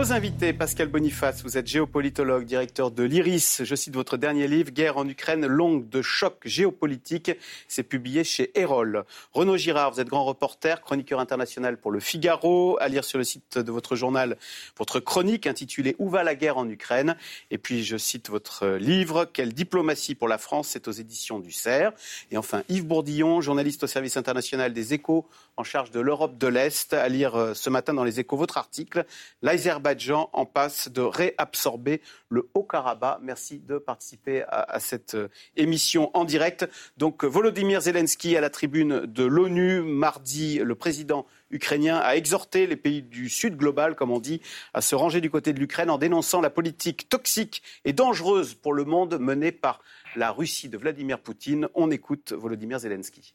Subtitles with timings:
[0.00, 3.60] Nos invités, Pascal Boniface, vous êtes géopolitologue, directeur de l'IRIS.
[3.64, 7.32] Je cite votre dernier livre, Guerre en Ukraine, longue de choc géopolitique.
[7.68, 9.04] C'est publié chez Erol.
[9.34, 12.78] Renaud Girard, vous êtes grand reporter, chroniqueur international pour Le Figaro.
[12.80, 14.38] À lire sur le site de votre journal,
[14.78, 17.14] votre chronique intitulée Où va la guerre en Ukraine?
[17.50, 20.68] Et puis, je cite votre livre, Quelle diplomatie pour la France?
[20.68, 22.24] C'est aux éditions du CERF.
[22.30, 26.46] Et enfin, Yves Bourdillon, journaliste au service international des échos en charge de l'Europe de
[26.46, 26.94] l'Est.
[26.94, 29.04] À lire euh, ce matin dans les échos votre article
[29.42, 29.89] l'Azerbaïdjan
[30.32, 33.18] en passe de réabsorber le Haut-Karabakh.
[33.22, 36.68] Merci de participer à, cette euh, émission en direct.
[36.96, 42.76] Donc Volodymyr Zelensky à la tribune de l'ONU mardi, le président ukrainien a exhorté les
[42.76, 44.40] pays du Sud global, comme on dit,
[44.74, 48.72] à se ranger du côté de l'Ukraine en dénonçant la politique toxique et dangereuse pour
[48.72, 49.80] le monde menée par
[50.16, 51.68] la Russie de Vladimir Poutine.
[51.74, 53.34] On écoute Volodymyr Zelensky.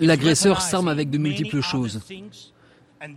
[0.00, 2.00] L'agresseur s'arme avec de multiples choses.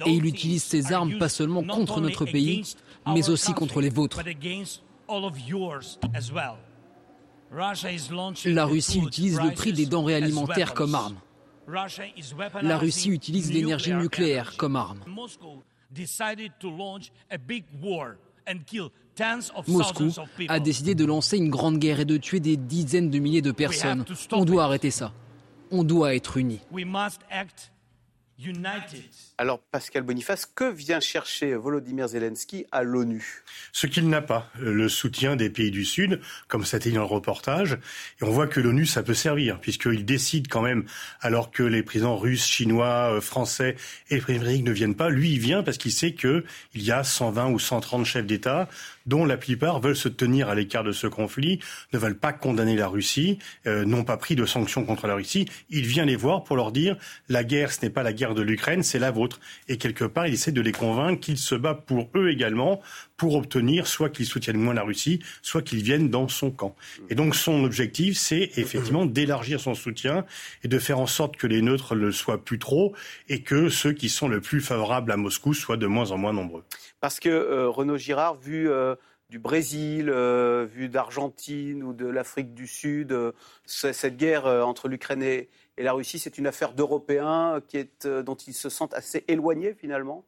[0.06, 2.76] Et il utilise ses armes pas seulement contre notre pays,
[3.08, 4.22] mais aussi contre les vôtres.
[8.46, 11.16] La Russie utilise le prix des denrées alimentaires comme arme.
[12.62, 15.00] La Russie utilise l'énergie nucléaire comme arme.
[15.08, 15.64] Moscou
[20.48, 23.52] a décidé de lancer une grande guerre et de tuer des dizaines de milliers de
[23.52, 24.06] personnes.
[24.32, 25.14] On doit arrêter ça.
[25.72, 26.62] On doit être unis.
[29.38, 33.44] Alors, Pascal Boniface, que vient chercher Volodymyr Zelensky à l'ONU?
[33.74, 37.74] Ce qu'il n'a pas, le soutien des pays du Sud, comme dit dans le reportage.
[38.22, 40.86] Et on voit que l'ONU, ça peut servir, puisqu'il décide quand même,
[41.20, 43.76] alors que les présidents russes, chinois, euh, français
[44.10, 46.44] et les présidents ne viennent pas, lui, il vient parce qu'il sait qu'il
[46.76, 48.70] y a 120 ou 130 chefs d'État
[49.10, 51.60] dont la plupart veulent se tenir à l'écart de ce conflit,
[51.92, 55.50] ne veulent pas condamner la Russie, euh, n'ont pas pris de sanctions contre la Russie.
[55.70, 56.96] Il vient les voir pour leur dire
[57.28, 59.40] la guerre, ce n'est pas la guerre de l'Ukraine, c'est la vôtre.
[59.68, 62.82] Et quelque part, il essaie de les convaincre qu'il se bat pour eux également,
[63.20, 66.76] pour obtenir soit qu'ils soutiennent moins la Russie, soit qu'ils viennent dans son camp.
[67.10, 70.26] Et donc son objectif, c'est effectivement d'élargir son soutien
[70.64, 72.96] et de faire en sorte que les neutres ne le soient plus trop
[73.28, 76.34] et que ceux qui sont le plus favorables à Moscou soient de moins en moins
[76.34, 76.64] nombreux.
[77.02, 78.96] Parce que euh, Renaud Girard, vu euh,
[79.30, 83.14] du Brésil, euh, vu d'Argentine ou de l'Afrique du Sud,
[83.66, 88.54] cette guerre entre l'Ukraine et, la Russie, c'est une affaire d'Européens qui est, dont ils
[88.54, 90.26] se sentent assez éloignés finalement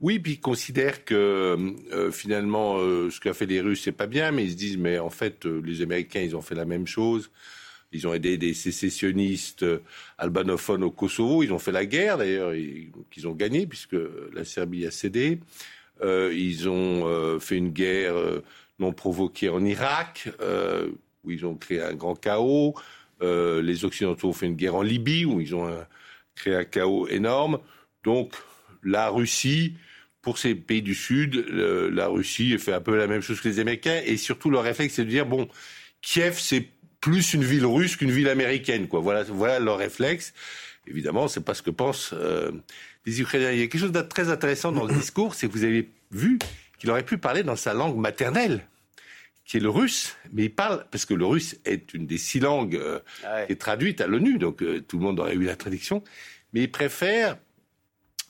[0.00, 1.56] oui, puis ils considèrent que
[2.12, 5.10] finalement ce qu'a fait les Russes c'est pas bien, mais ils se disent mais en
[5.10, 7.30] fait les Américains ils ont fait la même chose.
[7.90, 9.64] Ils ont aidé des sécessionnistes
[10.18, 11.42] albanophones au Kosovo.
[11.42, 12.52] Ils ont fait la guerre d'ailleurs,
[13.10, 13.96] qu'ils ont gagné puisque
[14.32, 15.40] la Serbie a cédé.
[16.02, 18.44] Euh, ils ont euh, fait une guerre euh,
[18.78, 20.28] non provoquée en Irak,
[21.24, 22.74] où ils ont créé un grand chaos.
[23.20, 25.68] les Occidentaux ont fait une guerre en Libye, où ils ont
[26.36, 27.58] créé un chaos énorme.
[28.04, 28.34] Donc,
[28.82, 29.74] la Russie,
[30.22, 33.60] pour ces pays du Sud, la Russie fait un peu la même chose que les
[33.60, 34.00] Américains.
[34.04, 35.48] Et surtout, leur réflexe, c'est de dire, bon,
[36.02, 36.68] Kiev, c'est
[37.00, 38.88] plus une ville russe qu'une ville américaine.
[38.88, 39.00] Quoi.
[39.00, 40.34] Voilà, voilà leur réflexe.
[40.86, 42.14] Évidemment, c'est pas ce que pensent
[43.08, 45.88] il y a quelque chose de très intéressant dans le discours, c'est que vous avez
[46.10, 46.38] vu
[46.78, 48.66] qu'il aurait pu parler dans sa langue maternelle,
[49.44, 52.40] qui est le russe, mais il parle, parce que le russe est une des six
[52.40, 55.44] langues euh, ah qui est traduite à l'ONU, donc euh, tout le monde aurait eu
[55.44, 56.04] la traduction,
[56.52, 57.38] mais il préfère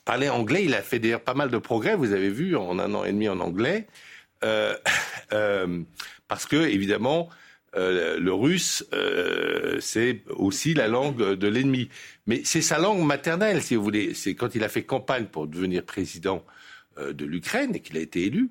[0.08, 0.64] parler anglais.
[0.64, 3.12] Il a fait d'ailleurs pas mal de progrès, vous avez vu, en un an et
[3.12, 3.86] demi en anglais,
[4.44, 5.82] euh,
[6.28, 7.28] parce que, évidemment,
[7.76, 11.90] euh, le russe, euh, c'est aussi la langue de l'ennemi.
[12.26, 14.14] Mais c'est sa langue maternelle, si vous voulez.
[14.14, 16.42] C'est quand il a fait campagne pour devenir président
[16.96, 18.48] euh, de l'Ukraine et qu'il a été élu,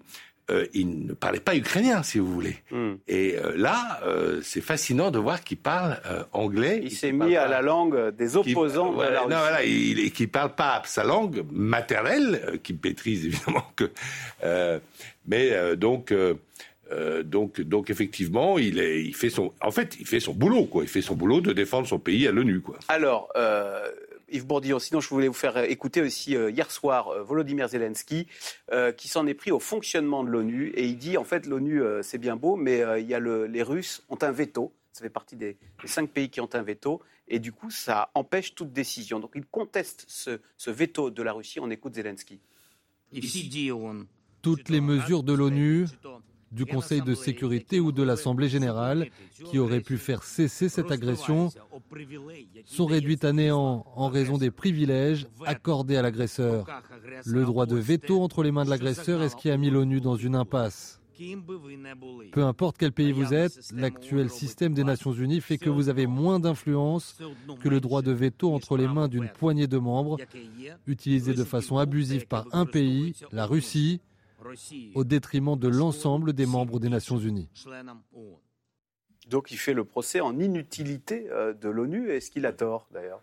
[0.73, 2.55] il ne parlait pas ukrainien, si vous voulez.
[2.71, 2.95] Hmm.
[3.07, 3.99] Et là,
[4.41, 5.99] c'est fascinant de voir qu'il parle
[6.31, 6.79] anglais.
[6.83, 9.29] Il, s'est mis à la langue des opposants de la Russie.
[9.29, 13.91] Non, voilà, il, qu'il parle pas sa langue maternelle, qu'il maîtrise évidemment que.
[15.27, 16.13] mais donc
[16.91, 20.65] euh, donc, donc effectivement, il, est, il fait son, en fait, il fait son boulot,
[20.65, 20.83] quoi.
[20.83, 22.77] Il fait son boulot de défendre son pays à l'ONU, quoi.
[22.87, 23.87] Alors, euh,
[24.29, 28.27] Yves Bourdillon, sinon je voulais vous faire écouter aussi euh, hier soir euh, Volodymyr Zelensky,
[28.97, 32.17] qui s'en est pris au fonctionnement de l'ONU et il dit en fait l'ONU c'est
[32.17, 34.73] bien beau, mais il y a le, les Russes ont un veto.
[34.91, 38.09] Ça fait partie des, des, cinq pays qui ont un veto et du coup ça
[38.15, 39.19] empêche toute décision.
[39.19, 41.59] Donc il conteste ce, ce veto de la Russie.
[41.59, 42.39] On écoute Zelensky.
[44.41, 45.85] Toutes les mesures de l'ONU
[46.51, 49.09] du Conseil de sécurité ou de l'Assemblée générale
[49.45, 51.49] qui auraient pu faire cesser cette agression
[52.65, 56.65] sont réduites à néant en raison des privilèges accordés à l'agresseur.
[57.25, 60.01] Le droit de veto entre les mains de l'agresseur est ce qui a mis l'ONU
[60.01, 61.01] dans une impasse.
[62.31, 66.05] Peu importe quel pays vous êtes, l'actuel système des Nations Unies fait que vous avez
[66.05, 67.17] moins d'influence
[67.59, 70.17] que le droit de veto entre les mains d'une poignée de membres,
[70.85, 73.99] utilisé de façon abusive par un pays, la Russie,
[74.95, 77.49] au détriment de l'ensemble des membres des Nations Unies.
[79.27, 82.09] Donc il fait le procès en inutilité euh, de l'ONU.
[82.11, 83.21] Est-ce qu'il a tort d'ailleurs?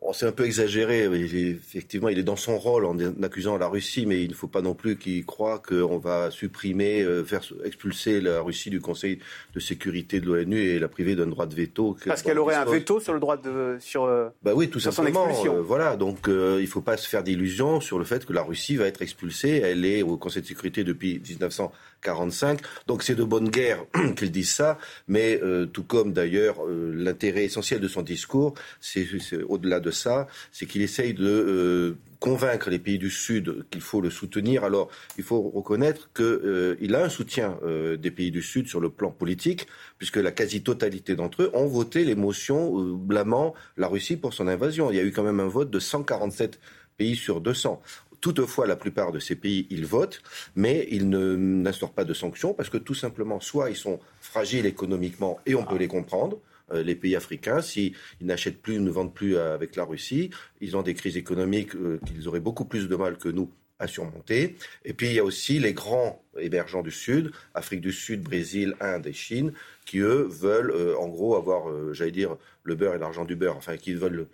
[0.00, 1.04] Oh, c'est un peu exagéré.
[1.04, 4.62] effectivement, il est dans son rôle en accusant la Russie, mais il ne faut pas
[4.62, 9.18] non plus qu'il croit qu'on va supprimer, euh, faire expulser la Russie du Conseil
[9.54, 11.96] de sécurité de l'ONU et la priver d'un droit de veto.
[12.06, 14.04] Parce qu'elle aurait un veto sur le droit de sur.
[14.04, 15.28] Euh, bah oui, tout simplement.
[15.44, 18.42] Euh, voilà, donc il ne faut pas se faire d'illusions sur le fait que la
[18.42, 19.60] Russie va être expulsée.
[19.64, 21.72] Elle est au Conseil de sécurité depuis 1900.
[22.02, 22.60] 45.
[22.86, 23.84] Donc c'est de bonne guerre
[24.16, 29.06] qu'il dise ça, mais euh, tout comme d'ailleurs euh, l'intérêt essentiel de son discours, c'est
[29.48, 34.00] au-delà de ça, c'est qu'il essaye de euh, convaincre les pays du Sud qu'il faut
[34.00, 34.64] le soutenir.
[34.64, 37.58] Alors il faut reconnaître qu'il a un soutien
[37.96, 39.68] des pays du Sud sur le plan politique,
[39.98, 44.90] puisque la quasi-totalité d'entre eux ont voté les motions blâmant la Russie pour son invasion.
[44.90, 46.58] Il y a eu quand même un vote de 147
[46.98, 47.80] pays sur 200.
[48.20, 50.22] Toutefois, la plupart de ces pays, ils votent,
[50.56, 55.38] mais ils n'instaurent pas de sanctions parce que tout simplement, soit ils sont fragiles économiquement
[55.46, 56.40] et on peut les comprendre.
[56.72, 60.30] Euh, les pays africains, s'ils n'achètent plus, ne vendent plus euh, avec la Russie,
[60.60, 63.86] ils ont des crises économiques euh, qu'ils auraient beaucoup plus de mal que nous à
[63.86, 64.56] surmonter.
[64.84, 68.74] Et puis il y a aussi les grands émergents du Sud, Afrique du Sud, Brésil,
[68.80, 69.52] Inde et Chine,
[69.86, 73.76] qui eux veulent en gros avoir, j'allais dire, le beurre et l'argent du beurre, enfin
[73.76, 74.26] qui veulent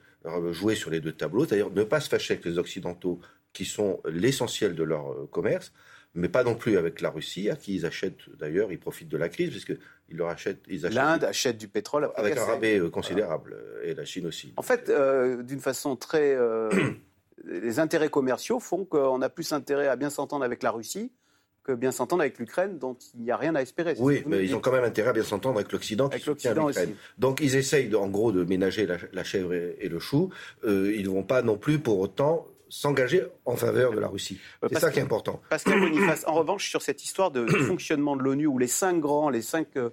[0.52, 3.20] jouer sur les deux tableaux, c'est-à-dire ne pas se fâcher avec les Occidentaux
[3.54, 5.72] qui sont l'essentiel de leur euh, commerce,
[6.12, 9.16] mais pas non plus avec la Russie, à qui ils achètent d'ailleurs, ils profitent de
[9.16, 9.78] la crise, puisqu'ils
[10.10, 10.60] leur achètent.
[10.66, 14.52] L'Inde achète du pétrole avec un rabais euh, considérable, euh, et la Chine aussi.
[14.58, 14.92] En fait,
[15.46, 16.36] d'une façon très.
[17.44, 21.10] les intérêts commerciaux font qu'on a plus intérêt à bien s'entendre avec la Russie
[21.62, 23.94] que bien s'entendre avec l'Ukraine, dont il n'y a rien à espérer.
[23.98, 26.94] Oui, mais ils ont quand même intérêt à bien s'entendre avec l'Occident qui soutient l'Ukraine.
[27.16, 30.28] Donc ils essayent en gros de ménager la, chèvre et, le chou.
[30.62, 34.40] ils ne vont pas non plus pour autant s'engager en faveur de la Russie.
[34.62, 35.40] Euh, c'est ça qui est important.
[35.48, 39.30] Pascal Boniface, en revanche, sur cette histoire de, fonctionnement de l'ONU, où les cinq grands,
[39.30, 39.90] les cinq euh,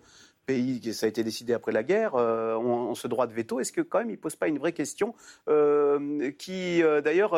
[0.48, 3.72] pays, ça a été décidé après la guerre, euh, ont, ce droit de veto, est-ce
[3.72, 5.14] que quand même il ne pose pas une vraie question
[6.40, 7.36] qui, d'ailleurs,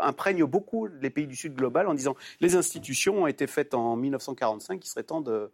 [0.00, 3.96] imprègne beaucoup les pays du Sud global en disant les institutions ont été faites en
[3.96, 5.50] 1945, il serait temps de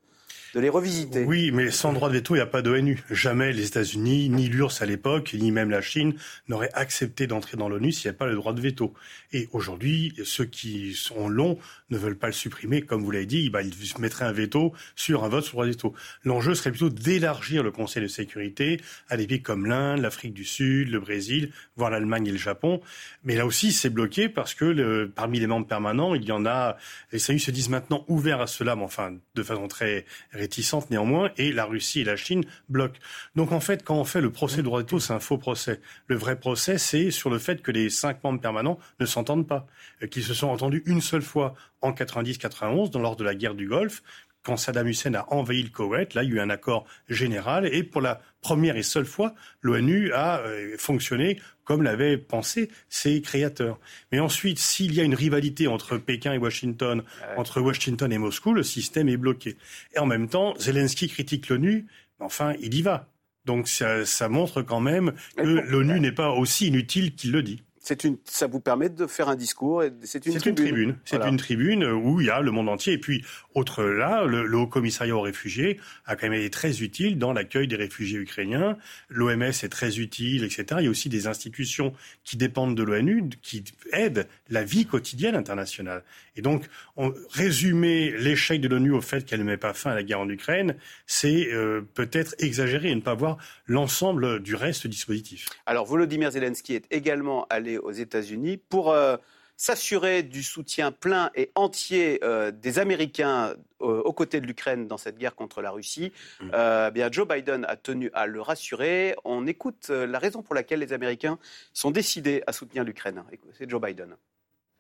[0.55, 1.25] de les revisiter.
[1.25, 3.03] Oui, mais sans droit de veto, il n'y a pas d'ONU.
[3.11, 6.15] Jamais les États-Unis, ni l'URSS à l'époque, ni même la Chine
[6.49, 8.95] n'auraient accepté d'entrer dans l'ONU s'il n'y avait pas le droit de veto.
[9.33, 11.59] Et aujourd'hui, ceux qui sont longs
[11.91, 12.83] ne veulent pas le supprimer.
[12.83, 15.67] Comme vous l'avez dit, bah, ils mettraient un veto sur un vote sur le droit
[15.67, 15.95] de veto.
[16.23, 20.45] L'enjeu serait plutôt d'élargir le Conseil de sécurité à des pays comme l'Inde, l'Afrique du
[20.45, 22.81] Sud, le Brésil, voire l'Allemagne et le Japon.
[23.25, 26.77] Mais là aussi, c'est bloqué parce que parmi les membres permanents, il y en a.
[27.11, 30.05] Les SAU se disent maintenant ouverts à cela, mais enfin de façon très
[30.45, 33.01] réticente néanmoins, et la Russie et la Chine bloquent.
[33.35, 35.81] Donc en fait, quand on fait le procès de droit de c'est un faux procès.
[36.07, 39.67] Le vrai procès, c'est sur le fait que les cinq membres permanents ne s'entendent pas,
[40.03, 43.55] euh, qu'ils se sont entendus une seule fois en 90-91, dans lors de la guerre
[43.55, 44.03] du Golfe,
[44.45, 47.67] quand Saddam Hussein a envahi le Koweït, là, il y a eu un accord général
[47.67, 53.23] et pour la première et seule fois, l'ONU a euh, fonctionné comme l'avaient pensé ses
[53.23, 53.81] créateurs.
[54.13, 57.03] Mais ensuite, s'il y a une rivalité entre Pékin et Washington,
[57.39, 59.57] entre Washington et Moscou, le système est bloqué.
[59.95, 61.87] Et en même temps, Zelensky critique l'ONU,
[62.21, 63.09] mais enfin, il y va.
[63.47, 67.63] Donc ça, ça montre quand même que l'ONU n'est pas aussi inutile qu'il le dit
[68.05, 69.83] une, ça vous permet de faire un discours.
[70.03, 70.97] C'est une, tribune.
[71.05, 72.95] C'est une tribune où il y a le monde entier.
[72.95, 73.25] Et puis,
[73.55, 77.69] autre là, le, Haut Commissariat aux réfugiés a quand même été très utile dans l'accueil
[77.69, 78.79] des réfugiés ukrainiens.
[79.09, 80.65] L'OMS est très utile, etc.
[80.79, 81.93] Il y a aussi des institutions
[82.25, 86.03] qui dépendent de l'ONU, qui aident la vie quotidienne internationale.
[86.37, 86.65] Et donc,
[86.97, 90.21] on, résumer l'échec de l'ONU au fait qu'elle ne met pas fin à la guerre
[90.21, 90.77] en Ukraine,
[91.07, 95.49] c'est euh, peut-être exagérer et ne pas voir l'ensemble du reste du dispositif.
[95.67, 99.17] Alors, Volodymyr Zelensky est également allé aux États-Unis pour euh,
[99.57, 105.19] s'assurer du soutien plein et entier euh, des Américains aux côtés de l'Ukraine dans cette
[105.19, 106.11] guerre contre la Russie.
[106.41, 106.91] Mm.
[106.95, 109.15] bien, Joe Biden a tenu à le rassurer.
[109.27, 111.39] On écoute la raison pour laquelle les Américains
[111.75, 113.23] sont décidés à soutenir l'Ukraine.
[113.59, 114.17] C'est Joe Biden.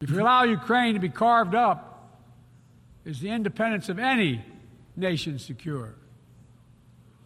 [0.01, 1.79] If you allow Ukraine to be carved up,
[3.05, 4.41] is the independence of any
[4.97, 5.95] nation secure?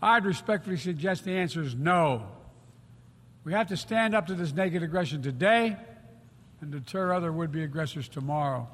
[0.00, 2.37] I'd respectfully suggest the answer is no.
[3.48, 5.74] We have to stand up to this naked aggression today
[6.60, 8.68] and deter other would be aggressors tomorrow.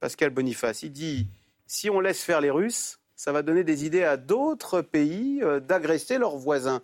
[0.00, 1.26] Pascal Boniface, il dit
[1.66, 5.58] si on laisse faire les Russes, ça va donner des idées à d'autres pays euh,
[5.58, 6.80] d'agresser leurs voisins.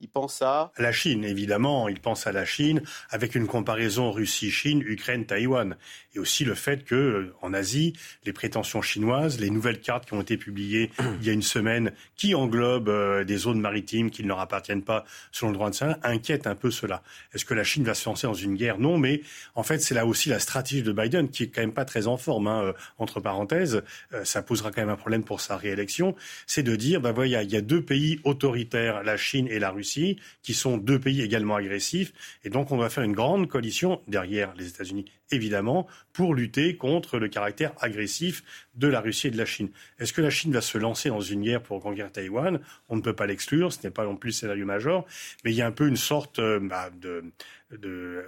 [0.00, 1.88] il pense à La Chine, évidemment.
[1.88, 5.76] Il pense à la Chine avec une comparaison Russie-Chine, Ukraine-Taïwan.
[6.14, 7.92] Et aussi le fait que, euh, en Asie,
[8.24, 10.90] les prétentions chinoises, les nouvelles cartes qui ont été publiées
[11.20, 14.82] il y a une semaine, qui englobent euh, des zones maritimes qui ne leur appartiennent
[14.82, 17.02] pas selon le droit de ça, inquiètent un peu cela.
[17.32, 18.78] Est-ce que la Chine va se lancer dans une guerre?
[18.78, 19.22] Non, mais
[19.54, 22.06] en fait, c'est là aussi la stratégie de Biden qui est quand même pas très
[22.06, 22.48] en forme.
[22.48, 23.82] Hein, euh, entre parenthèses,
[24.24, 26.14] ça posera quand même un problème pour sa réélection.
[26.46, 30.18] C'est de dire, voilà, il y a deux pays autoritaires, la Chine et la Russie
[30.42, 32.12] qui sont deux pays également agressifs.
[32.44, 37.18] Et donc, on va faire une grande coalition derrière les États-Unis, évidemment, pour lutter contre
[37.18, 38.42] le caractère agressif
[38.74, 39.70] de la Russie et de la Chine.
[39.98, 42.60] Est-ce que la Chine va se lancer dans une guerre pour conquérir Taïwan?
[42.88, 45.06] On ne peut pas l'exclure, ce n'est pas non plus le scénario major,
[45.44, 47.24] mais il y a un peu une sorte euh, bah, de,
[47.70, 48.24] de,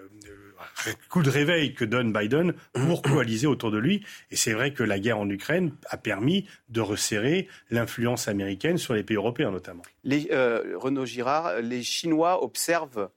[1.09, 4.05] coup de réveil que donne Biden pour coaliser autour de lui.
[4.31, 8.95] Et c'est vrai que la guerre en Ukraine a permis de resserrer l'influence américaine sur
[8.95, 9.83] les pays européens notamment.
[10.05, 13.11] Les, euh, Renaud Girard, les Chinois observent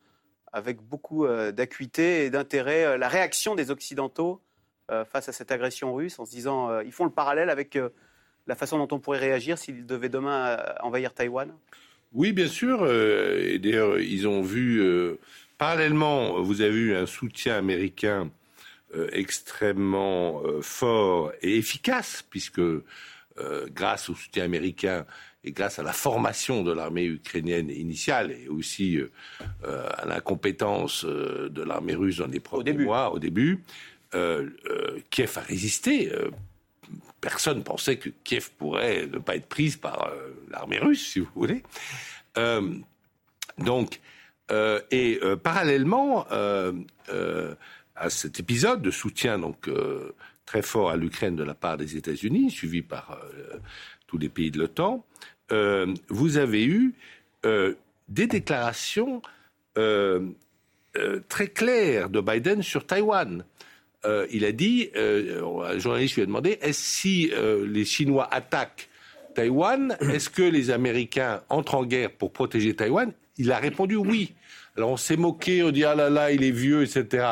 [0.56, 4.42] avec beaucoup euh, d'acuité et d'intérêt euh, la réaction des Occidentaux
[5.12, 7.76] face à cette agression russe en se disant ils font le parallèle avec
[8.46, 11.52] la façon dont on pourrait réagir s'ils devaient demain envahir Taïwan
[12.14, 12.88] Oui, bien sûr.
[12.88, 14.80] et d'ailleurs, ils ont vu
[15.58, 18.30] Parallèlement, vous avez eu un soutien américain
[18.94, 22.84] euh, extrêmement euh, fort et efficace, puisque euh,
[23.72, 25.06] grâce au soutien américain
[25.46, 29.00] et grâce à la formation de l'armée ukrainienne initiale et aussi
[29.64, 33.64] à l'incompétence de l'armée russe dans les premiers mois, au début,
[34.12, 36.12] Kiev a résisté.
[37.22, 40.12] personne pensait que Kiev pourrait ne pas être prise par
[40.50, 41.62] l'armée russe, si vous voulez.
[43.60, 44.00] donc,
[44.52, 46.74] euh, et euh, parallèlement euh,
[47.96, 49.70] à cet épisode de soutien donc
[50.46, 53.20] très fort à l'Ukraine de la part des États-Unis, suivi par
[54.06, 55.06] tous les pays de l'OTAN,
[55.50, 56.94] vous avez eu
[57.44, 59.22] des déclarations
[59.76, 63.44] très claires de Biden sur Taïwan.
[64.32, 67.32] il a dit, un journaliste lui a demandé, est-ce si
[67.66, 68.90] les Chinois attaquent
[69.36, 73.12] Taïwan, est-ce que les Américains entrent en guerre pour protéger Taïwan?
[73.38, 74.34] Il a répondu oui.
[74.78, 77.28] Alors on s'est moqué, on dit ah là là, il est vieux, etc.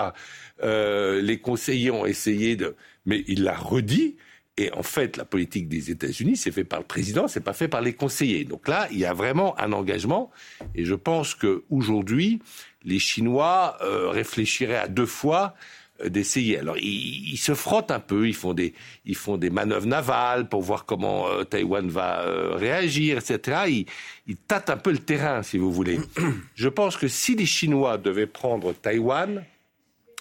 [0.62, 4.16] Euh, les conseillers ont essayé de, mais il l'a redit.
[4.58, 7.68] Et en fait, la politique des États-Unis, c'est fait par le président, c'est pas fait
[7.68, 8.44] par les conseillers.
[8.44, 10.30] Donc là, il y a vraiment un engagement.
[10.76, 12.40] Et je pense qu'aujourd'hui,
[12.84, 15.56] les Chinois euh, réfléchiraient à deux fois
[16.02, 16.58] euh, d'essayer.
[16.58, 18.74] Alors ils, se frottent un peu, ils font des
[19.06, 23.62] ils font des manœuvres navales pour voir comment euh, Taïwan va euh, réagir, etc.
[23.68, 23.86] Ils,
[24.26, 26.00] ils, tâtent un peu le terrain, si vous voulez.
[26.56, 29.44] Je pense que si les Chinois devaient prendre Taïwan,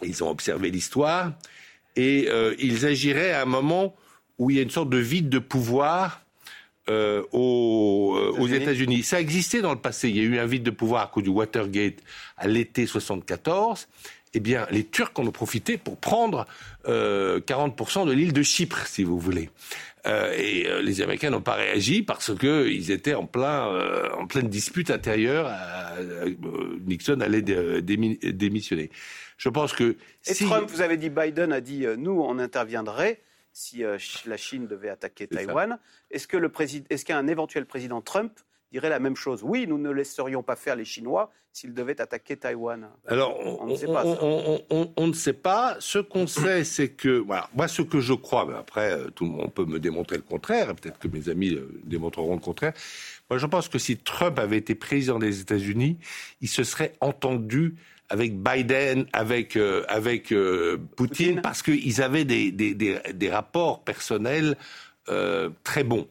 [0.02, 1.32] ils ont observé l'histoire
[1.94, 3.94] et ils agiraient à un moment
[4.38, 6.20] où il y a une sorte de vide de pouvoir
[6.88, 9.02] aux, aux États-Unis.
[9.04, 10.08] Ça existait dans le passé.
[10.08, 11.98] Il y a eu un vide de pouvoir à cause du Watergate
[12.36, 13.86] à l'été 74
[14.34, 16.46] eh bien, les Turcs en ont profité pour prendre
[16.88, 19.50] euh, 40% de l'île de Chypre, si vous voulez.
[20.06, 24.26] Euh, et euh, les Américains n'ont pas réagi parce qu'ils étaient en, plein, euh, en
[24.26, 25.50] pleine dispute intérieure.
[26.86, 28.90] Nixon allait démissionner.
[29.36, 29.96] Je pense que...
[30.26, 33.20] Et Trump, vous avez dit, Biden a dit, nous, on interviendrait
[33.52, 35.78] si la Chine devait attaquer Taïwan.
[36.10, 38.32] Est-ce président, qu'un éventuel président Trump
[38.70, 39.42] dirait la même chose?
[39.42, 42.88] Oui, nous ne laisserions pas faire les Chinois s'ils devaient attaquer Taïwan.
[43.06, 44.04] Alors, on, ne sait pas.
[44.06, 45.76] On, ne sait pas.
[45.80, 49.24] Ce qu'on sait, c'est que, voilà, moi, ce que je crois, mais après, euh, tout
[49.24, 52.72] le monde peut me démontrer le contraire, peut-être que mes amis euh, démontreront le contraire.
[53.28, 55.98] Moi, je pense que si Trump avait été président des États-Unis,
[56.40, 57.76] il se serait entendu
[58.12, 60.34] avec Biden, avec, euh, avec
[60.96, 64.56] Poutine, parce qu'ils avaient des, des, des, des, rapports personnels
[65.64, 66.06] très bons.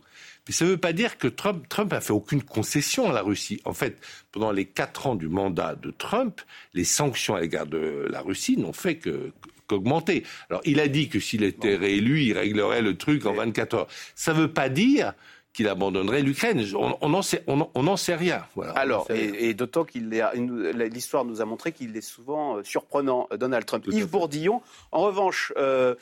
[0.48, 3.22] Mais ça ne veut pas dire que Trump, Trump a fait aucune concession à la
[3.22, 3.62] Russie.
[3.64, 3.98] En fait,
[4.32, 6.42] pendant les quatre ans du mandat de Trump,
[6.74, 9.32] les sanctions à l'égard de la Russie n'ont fait que
[9.68, 10.24] qu'augmenter.
[10.50, 13.88] Alors, il a dit que s'il était réélu, il réglerait le truc en 24 heures.
[14.16, 15.14] Ça ne veut pas dire
[15.54, 16.64] qu'il abandonnerait l'Ukraine.
[16.76, 18.44] On n'en sait, on, sait rien.
[18.76, 23.66] Alors, et, d'autant qu'il l'histoire nous a montré qu'il est souvent euh, surprenant, euh, Donald
[23.66, 23.86] Trump.
[23.88, 25.96] Yves Bourdillon, en revanche, euh,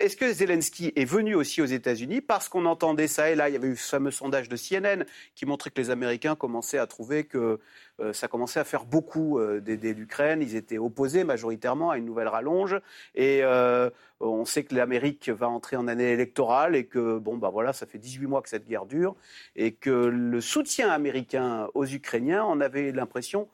[0.00, 3.52] est-ce que Zelensky est venu aussi aux États-Unis parce qu'on entendait ça et là Il
[3.52, 5.04] y avait eu ce fameux sondage de CNN
[5.34, 7.58] qui montrait que les Américains commençaient à trouver que
[8.00, 10.40] euh, ça commençait à faire beaucoup euh, d'aider l'Ukraine.
[10.42, 12.80] Ils étaient opposés majoritairement à une nouvelle rallonge.
[13.14, 13.90] Et euh,
[14.20, 17.86] on sait que l'Amérique va entrer en année électorale et que, bon, bah voilà, ça
[17.86, 19.16] fait 18 mois que cette guerre dure.
[19.56, 23.48] Et que le soutien américain aux Ukrainiens, on avait l'impression,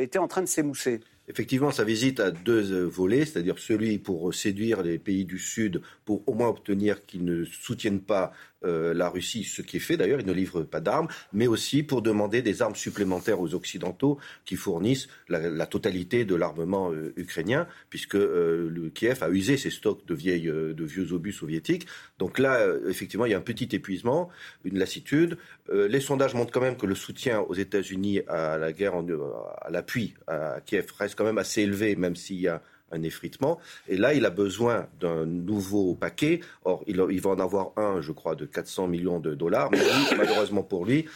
[0.00, 1.00] était en train de s'émousser.
[1.28, 6.22] Effectivement, sa visite a deux volets, c'est-à-dire celui pour séduire les pays du Sud, pour
[6.28, 8.32] au moins obtenir qu'ils ne soutiennent pas
[8.64, 11.82] euh, la Russie, ce qui est fait d'ailleurs, ils ne livrent pas d'armes, mais aussi
[11.82, 17.66] pour demander des armes supplémentaires aux Occidentaux qui fournissent la, totalité de l'armement euh, ukrainien,
[17.90, 21.86] puisque euh, Kiev a usé ses stocks de vieux obus soviétiques.
[22.18, 24.28] Donc là, effectivement, il y a un petit épuisement,
[24.64, 25.36] une lassitude.
[25.72, 30.14] les sondages montrent quand même que le soutien aux États-Unis à la guerre, à l'appui
[30.26, 33.58] à Kiev reste quand même assez élevé, même s'il y a un effritement.
[33.88, 36.40] Et là, il a besoin d'un nouveau paquet.
[36.64, 39.70] Or, il, va en avoir un, je crois, de 400 millions de dollars.
[39.72, 39.78] Mais
[40.16, 41.06] malheureusement pour lui,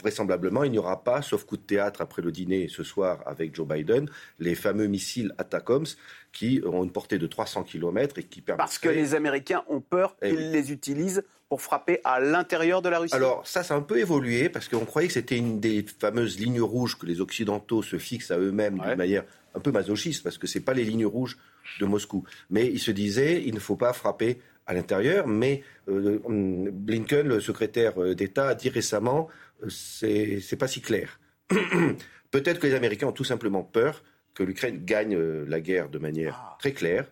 [0.00, 3.54] vraisemblablement, il n'y aura pas, sauf coup de théâtre après le dîner ce soir avec
[3.54, 5.86] Joe Biden, les fameux missiles Atacoms
[6.32, 8.58] qui ont une portée de 300 km et qui permettent...
[8.58, 12.88] Parce que les Américains ont peur eh qu'ils les utilisent pour frapper à l'intérieur de
[12.88, 15.60] la Russie Alors ça, ça a un peu évolué parce qu'on croyait que c'était une
[15.60, 19.24] des fameuses lignes rouges que les Occidentaux se fixent à eux-mêmes d'une manière
[19.54, 21.38] un peu masochiste parce que ce pas les lignes rouges
[21.80, 22.24] de Moscou.
[22.50, 25.26] Mais ils se disaient, il ne faut pas frapper à l'intérieur.
[25.26, 29.30] Mais euh, Blinken, le secrétaire euh, d'État, a dit récemment, euh,
[29.68, 31.20] c'est c'est pas si clair.
[32.30, 34.02] Peut-être que les Américains ont tout simplement peur
[34.34, 36.56] que l'Ukraine gagne la guerre de manière ah.
[36.58, 37.10] très claire.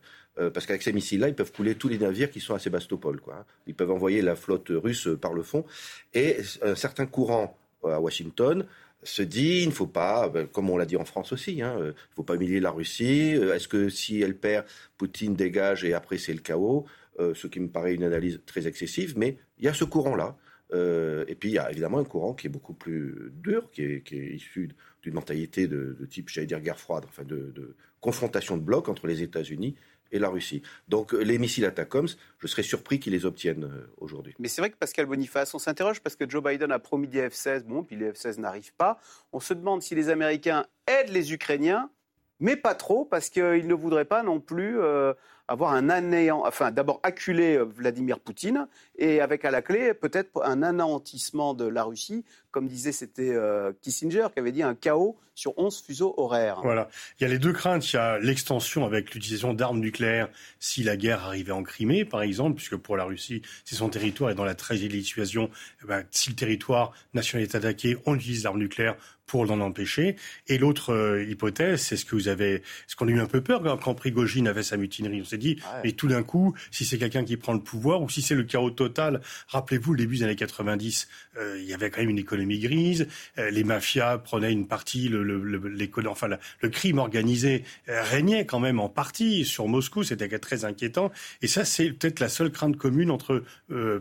[0.53, 3.21] parce qu'avec ces missiles-là, ils peuvent couler tous les navires qui sont à Sébastopol.
[3.21, 3.47] Quoi.
[3.67, 5.65] Ils peuvent envoyer la flotte russe par le fond.
[6.13, 8.67] Et un certain courant à Washington
[9.05, 11.77] se dit, il ne faut pas, ben, comme on l'a dit en France aussi, hein,
[11.79, 13.35] il ne faut pas humilier la Russie.
[13.37, 14.65] Euh, est-ce que si elle perd,
[14.97, 16.87] Poutine dégage et après c'est le chaos
[17.21, 20.37] euh, Ce qui me paraît une analyse très excessive, mais il y a ce courant-là.
[20.75, 23.83] Euh, et puis il y a évidemment un courant qui est beaucoup plus dur, qui
[23.83, 24.71] est, issu
[25.03, 29.07] d'une mentalité de, type, j'allais dire, guerre froide, enfin de, de confrontation de blocs entre
[29.07, 29.77] les États-Unis
[30.11, 30.63] et la Russie.
[30.89, 34.35] Donc euh, les missiles Atacoms, je serais surpris qu'ils les obtiennent euh, aujourd'hui.
[34.39, 37.29] Mais c'est vrai que Pascal Boniface, on s'interroge parce que Joe Biden a promis des
[37.29, 38.99] F-16, bon, puis les F-16 n'arrivent pas.
[39.33, 41.91] On se demande si les Américains aident les Ukrainiens,
[42.41, 44.79] mais pas trop, parce qu'ils ne voudraient pas non plus
[45.49, 50.63] avoir un anéant, enfin d'abord acculer Vladimir Poutine et avec à la clé peut-être un
[50.63, 53.37] anéantissement de la Russie, comme disait c'était
[53.83, 56.61] Kissinger qui avait dit un chaos sur 11 fuseaux horaires.
[56.63, 60.29] Voilà, il y a les deux craintes, il y a l'extension avec l'utilisation d'armes nucléaires
[60.61, 64.31] si la guerre arrivait en Crimée par exemple, puisque pour la Russie c'est son territoire
[64.31, 65.51] et dans la très situation,
[65.83, 70.17] eh ben, si le territoire national est attaqué, on utilise l'arme nucléaire pour l'en empêcher.
[70.49, 73.41] Et l'autre euh, hypothèse, c'est ce que vous avez, ce qu'on a eu un peu
[73.41, 75.21] peur quand, Prigogine avait sa mutinerie.
[75.23, 78.09] On s'est dit, mais tout d'un coup, si c'est quelqu'un qui prend le pouvoir ou
[78.09, 81.09] si c'est le chaos total, rappelez-vous, le début des années 90,
[81.39, 83.07] euh, il y avait quand même une économie grise,
[83.39, 86.29] euh, les mafias prenaient une partie, le, le, le, enfin,
[86.61, 91.13] le crime organisé régnait quand même en partie sur Moscou, c'était très inquiétant.
[91.43, 93.43] Et ça, c'est peut-être la seule crainte commune entre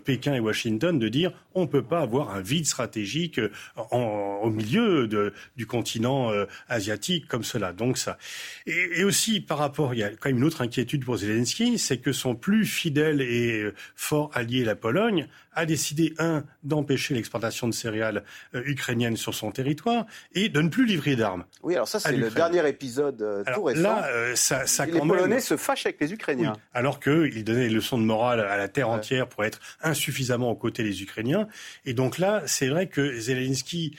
[0.03, 3.39] Pékin et Washington de dire, on ne peut pas avoir un vide stratégique
[3.75, 5.07] en, au milieu
[5.55, 7.73] du continent euh, asiatique comme cela.
[7.73, 8.17] Donc ça.
[8.65, 11.97] Et, aussi par rapport, il y a quand même une autre inquiétude pour Zelensky, c'est
[11.97, 17.67] que son plus fidèle et euh, fort allié, la Pologne, a décidé un d'empêcher l'exportation
[17.67, 18.23] de céréales
[18.55, 21.45] euh, ukrainiennes sur son territoire et de ne plus livrer d'armes.
[21.61, 23.81] Oui, alors ça c'est le dernier épisode tout récent.
[23.81, 26.53] Là, ça, ça les Polonais se fâchent avec les Ukrainiens.
[26.73, 30.55] alors qu'ils donnaient des leçons de morale à la terre entière pour être insuffisamment aux
[30.55, 31.47] côtés des Ukrainiens.
[31.85, 33.95] Et donc là, c'est vrai que Zelensky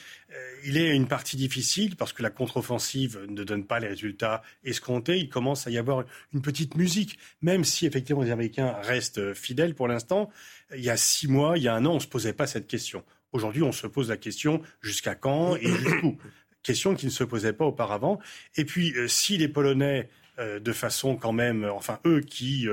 [0.64, 5.18] il est une partie difficile parce que la contre-offensive ne donne pas les résultats escomptés.
[5.18, 9.74] Il commence à y avoir une petite musique, même si effectivement les Américains restent fidèles
[9.74, 10.30] pour l'instant.
[10.74, 12.46] Il y a six mois, il y a un an, on ne se posait pas
[12.46, 13.04] cette question.
[13.32, 16.16] Aujourd'hui, on se pose la question jusqu'à quand et jusqu'où?
[16.62, 18.18] Question qui ne se posait pas auparavant.
[18.56, 22.66] Et puis, euh, si les Polonais euh, de façon quand même, enfin eux qui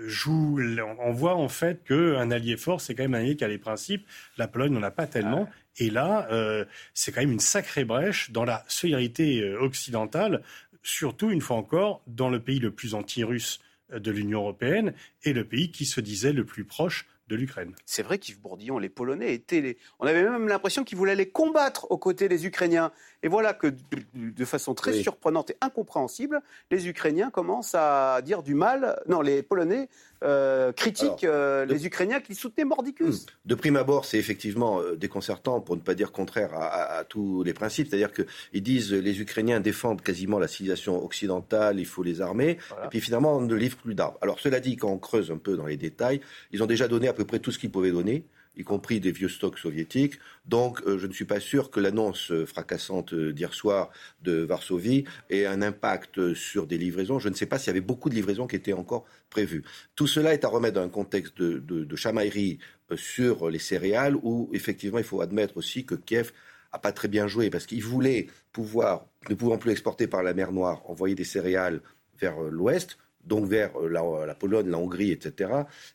[0.00, 0.60] jouent,
[0.98, 3.58] on voit en fait qu'un allié fort, c'est quand même un allié qui a les
[3.58, 4.06] principes.
[4.36, 5.48] La Pologne n'en a pas tellement.
[5.78, 6.64] Et là, euh,
[6.94, 10.42] c'est quand même une sacrée brèche dans la solidarité euh, occidentale,
[10.82, 13.60] surtout une fois encore dans le pays le plus anti-russe
[13.92, 17.74] euh, de l'Union européenne et le pays qui se disait le plus proche de l'Ukraine.
[17.84, 19.78] C'est vrai qu'Yves Bourdillon, les Polonais étaient les...
[19.98, 22.92] On avait même l'impression qu'ils voulaient les combattre aux côtés des Ukrainiens.
[23.26, 23.74] Et voilà que
[24.14, 29.02] de façon très surprenante et incompréhensible, les Ukrainiens commencent à dire du mal.
[29.08, 29.88] Non, les Polonais
[30.22, 33.24] euh, critiquent euh, les Ukrainiens qui soutenaient Mordicus.
[33.24, 33.30] Hmm.
[33.46, 37.52] De prime abord, c'est effectivement euh, déconcertant, pour ne pas dire contraire à, tous les
[37.52, 37.88] principes.
[37.90, 42.58] C'est-à-dire qu'ils disent les Ukrainiens défendent quasiment la civilisation occidentale, il faut les armer.
[42.84, 44.14] Et puis finalement, on ne livre plus d'armes.
[44.20, 46.20] Alors cela dit, quand on creuse un peu dans les détails,
[46.52, 48.24] ils ont déjà donné à peu près tout ce qu'ils pouvaient donner
[48.56, 50.18] y compris des vieux stocks soviétiques.
[50.46, 53.90] Donc, euh, je ne suis pas sûr que l'annonce fracassante d'hier soir
[54.22, 57.18] de Varsovie ait un impact sur des livraisons.
[57.18, 59.64] Je ne sais pas s'il y avait beaucoup de livraisons qui étaient encore prévues.
[59.94, 62.58] Tout cela est à remettre dans un contexte de, de, chamaillerie
[62.90, 66.32] euh, sur les céréales où, effectivement, il faut admettre aussi que Kiev
[66.72, 70.34] a pas très bien joué parce qu'il voulait pouvoir, ne pouvant plus exporter par la
[70.34, 71.80] mer Noire, envoyer des céréales
[72.18, 75.50] vers euh, l'ouest donc vers euh, la, Pologne, la Hongrie, etc.,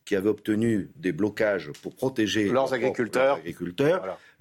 [0.05, 3.39] qui avaient obtenu des blocages pour protéger leurs agriculteurs.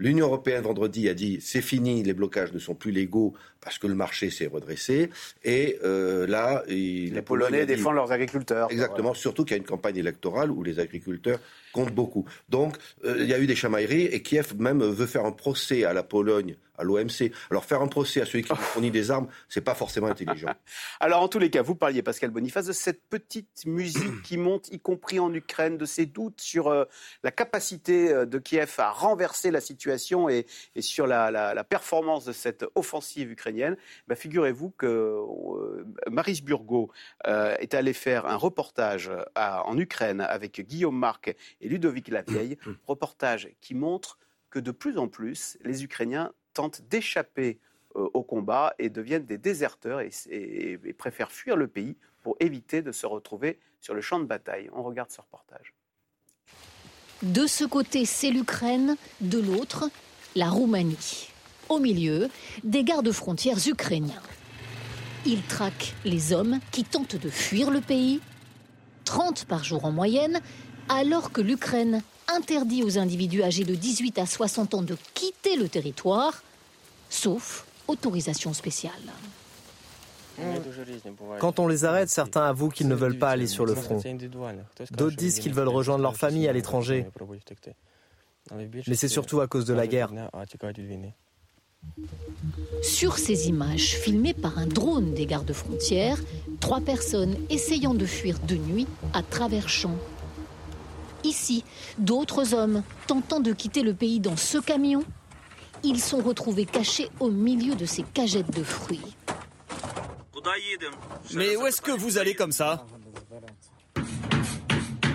[0.01, 3.87] L'Union européenne vendredi a dit c'est fini, les blocages ne sont plus légaux parce que
[3.87, 5.11] le marché s'est redressé.
[5.45, 8.69] Et euh, là, les Polonais défendent leurs agriculteurs.
[8.71, 11.39] Exactement, surtout qu'il y a une campagne électorale où les agriculteurs
[11.75, 12.25] comptent beaucoup.
[12.49, 15.85] Donc euh, il y a eu des chamailleries et Kiev même veut faire un procès
[15.85, 17.31] à la Pologne à l'OMC.
[17.51, 20.49] Alors faire un procès à celui qui fournit des armes, c'est pas forcément intelligent.
[21.01, 24.73] Alors en tous les cas, vous parliez Pascal Boniface de cette petite musique qui monte,
[24.73, 26.87] y compris en Ukraine, de ces doutes sur euh,
[27.23, 29.90] la capacité de Kiev à renverser la situation
[30.29, 30.47] et,
[30.81, 33.77] sur la, performance de cette offensive ukrainienne.
[34.09, 36.91] Bah, figurez-vous que euh, Maris Burgo
[37.25, 43.75] est allé faire un reportage en Ukraine avec Guillaume Marc et Ludovic Lavieille, reportage qui
[43.75, 44.19] montre
[44.51, 47.59] que de plus en plus, les Ukrainiens tentent d'échapper
[47.97, 52.93] euh, au combat et deviennent des déserteurs et, préfèrent fuir le pays pour éviter de
[52.93, 54.69] se retrouver sur le champ de bataille.
[54.73, 55.75] On regarde ce reportage.
[57.23, 59.91] De ce côté, c'est l'Ukraine, de l'autre,
[60.35, 61.29] la Roumanie.
[61.69, 62.31] Au milieu,
[62.65, 64.23] des gardes-frontières ukrainiens.
[65.27, 68.21] Ils traquent les hommes qui tentent de fuir le pays,
[69.05, 70.41] 30 par jour en moyenne,
[70.89, 72.03] alors que l'Ukraine
[72.35, 76.43] interdit aux individus âgés de 18 à 60 ans de quitter le territoire,
[77.11, 78.93] sauf autorisation spéciale.
[81.39, 84.01] Quand on les arrête, certains avouent qu'ils ne veulent pas aller sur le front.
[84.93, 87.07] D'autres disent qu'ils veulent rejoindre leur famille à l'étranger.
[88.87, 90.11] Mais c'est surtout à cause de la guerre.
[92.83, 96.19] Sur ces images filmées par un drone des gardes-frontières,
[96.61, 99.97] trois personnes essayant de fuir de nuit à travers champs
[101.25, 101.65] Ici,
[101.99, 105.05] d'autres hommes tentant de quitter le pays dans ce camion,
[105.83, 109.01] ils sont retrouvés cachés au milieu de ces cagettes de fruits.
[111.35, 112.87] Mais où est-ce que vous allez comme ça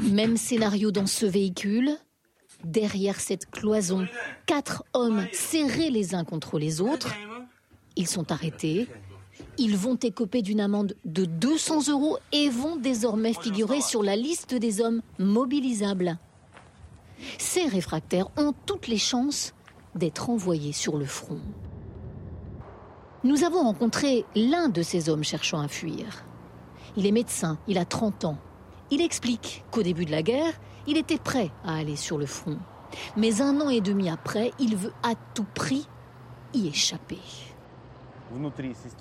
[0.03, 1.91] Même scénario dans ce véhicule.
[2.63, 4.07] Derrière cette cloison,
[4.47, 7.13] quatre hommes serrés les uns contre les autres.
[7.95, 8.87] Ils sont arrêtés,
[9.57, 14.53] ils vont écoper d'une amende de 200 euros et vont désormais figurer sur la liste
[14.53, 16.17] des hommes mobilisables.
[17.37, 19.53] Ces réfractaires ont toutes les chances
[19.95, 21.39] d'être envoyés sur le front.
[23.25, 26.23] Nous avons rencontré l'un de ces hommes cherchant à fuir.
[26.95, 28.37] Il est médecin, il a 30 ans.
[28.91, 30.53] Il explique qu'au début de la guerre,
[30.85, 32.59] il était prêt à aller sur le front.
[33.17, 35.87] Mais un an et demi après, il veut à tout prix
[36.53, 37.17] y échapper.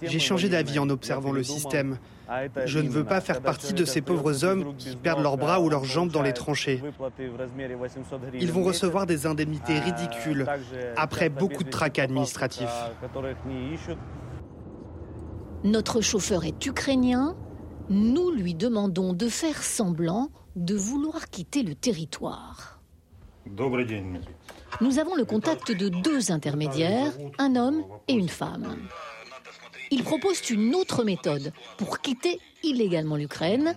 [0.03, 1.99] J'ai changé d'avis en observant le système.
[2.67, 5.69] Je ne veux pas faire partie de ces pauvres hommes qui perdent leurs bras ou
[5.69, 6.83] leurs jambes dans les tranchées.
[8.41, 10.47] Ils vont recevoir des indemnités ridicules
[10.97, 12.69] après beaucoup de tracas administratifs.
[15.65, 17.35] Notre chauffeur est ukrainien.
[17.89, 22.81] Nous lui demandons de faire semblant de vouloir quitter le territoire.
[24.81, 28.77] Nous avons le contact de deux intermédiaires, un homme et une femme.
[29.91, 33.75] Ils proposent une autre méthode pour quitter illégalement l'Ukraine.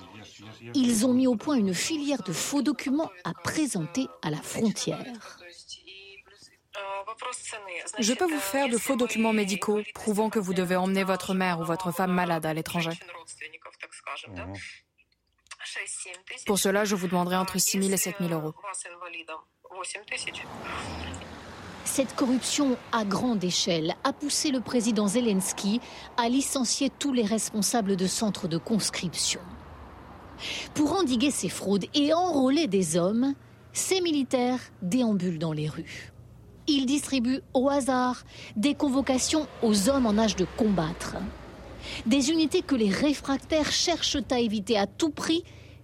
[0.73, 5.39] Ils ont mis au point une filière de faux documents à présenter à la frontière.
[7.99, 11.59] Je peux vous faire de faux documents médicaux prouvant que vous devez emmener votre mère
[11.59, 12.91] ou votre femme malade à l'étranger.
[16.45, 18.53] Pour cela, je vous demanderai entre 6 000 et 7 000 euros.
[21.87, 25.79] Cette corruption à grande échelle a poussé le président Zelensky
[26.17, 29.39] à licencier tous les responsables de centres de conscription.
[30.75, 33.33] Pour endiguer ces fraudes et enrôler des hommes,
[33.71, 36.11] ces militaires déambulent dans les rues.
[36.67, 38.25] Ils distribuent au hasard
[38.57, 41.15] des convocations aux hommes en âge de combattre.
[42.05, 45.43] Des unités que les réfractaires cherchent à éviter à tout prix,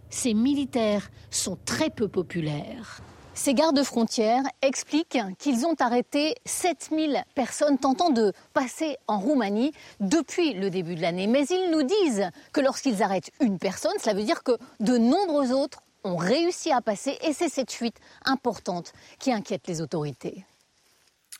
[0.10, 3.02] ces militaires sont très peu populaires.
[3.36, 10.69] Ces gardes-frontières expliquent qu'ils ont arrêté 7000 personnes tentant de passer en Roumanie depuis le
[10.69, 11.26] début de l'année.
[11.26, 15.52] Mais ils nous disent que lorsqu'ils arrêtent une personne, cela veut dire que de nombreux
[15.52, 20.46] autres ont réussi à passer et c'est cette fuite importante qui inquiète les autorités.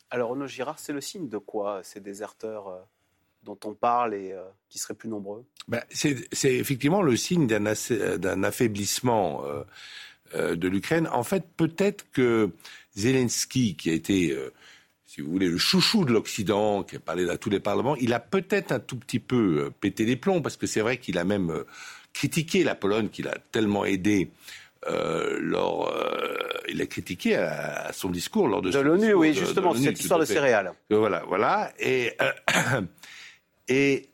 [0.10, 2.80] Alors, Renaud Girard, c'est le signe de quoi ces déserteurs euh,
[3.44, 5.46] dont on parle et euh, qui seraient plus nombreux?
[5.68, 9.46] Ben, C'est effectivement le signe d'un affaiblissement.
[9.46, 9.64] Euh,
[10.34, 11.08] de l'Ukraine.
[11.12, 12.52] En fait, peut-être que
[12.96, 14.52] Zelensky, qui a été, euh,
[15.06, 18.14] si vous voulez, le chouchou de l'Occident, qui a parlé à tous les parlements, il
[18.14, 21.18] a peut-être un tout petit peu euh, pété les plombs, parce que c'est vrai qu'il
[21.18, 21.64] a même
[22.14, 24.30] critiqué la Pologne, qu'il a tellement aidé
[25.40, 25.96] lors,
[26.68, 30.26] il l'a critiqué à, son discours lors de, de l'ONU, oui, justement, cette histoire de
[30.26, 30.74] céréales.
[30.90, 31.72] Voilà, voilà.
[31.80, 32.18] Et,
[33.70, 34.10] et,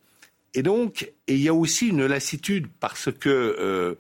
[0.54, 3.98] et donc, il y a aussi une lassitude parce que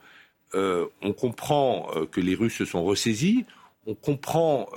[0.53, 3.45] on comprend que les Russes se sont ressaisis,
[3.85, 4.67] on comprend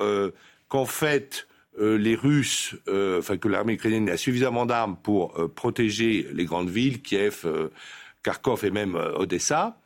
[0.68, 1.46] qu'en fait,
[1.80, 6.44] euh, les Russes, euh, enfin que l'armée ukrainienne a suffisamment d'armes pour euh, protéger les
[6.44, 7.46] grandes villes, Kiev,
[8.22, 9.76] Kharkov et même Odessa,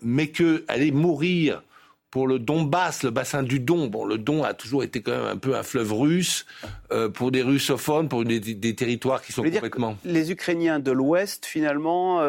[0.00, 1.62] mais qu'aller mourir
[2.10, 5.26] pour le Donbass, le bassin du Don, bon, le Don a toujours été quand même
[5.26, 6.46] un peu un fleuve russe,
[7.14, 9.96] pour des russophones, pour des, territoires qui sont complètement...
[10.04, 12.20] les Ukrainiens de l'Ouest, finalement...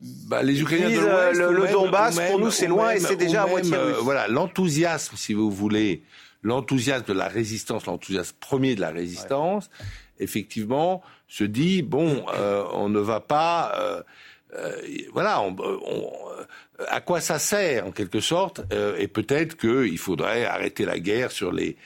[0.00, 3.46] Bah, les Ukrainiens de l'Ouest, le, Donbass, pour nous, c'est loin et c'est déjà à
[3.46, 3.96] moitié russe.
[4.00, 6.02] voilà, l'enthousiasme, si vous voulez,
[6.42, 9.68] l'enthousiasme de la résistance, l'enthousiasme premier de la résistance,
[10.18, 14.02] effectivement, se dit bon, euh, on ne va pas, euh,
[14.54, 14.80] euh,
[15.12, 15.44] voilà,
[16.88, 18.62] à quoi ça sert en quelque sorte,
[18.98, 21.76] et peut-être qu'il faudrait arrêter la guerre sur les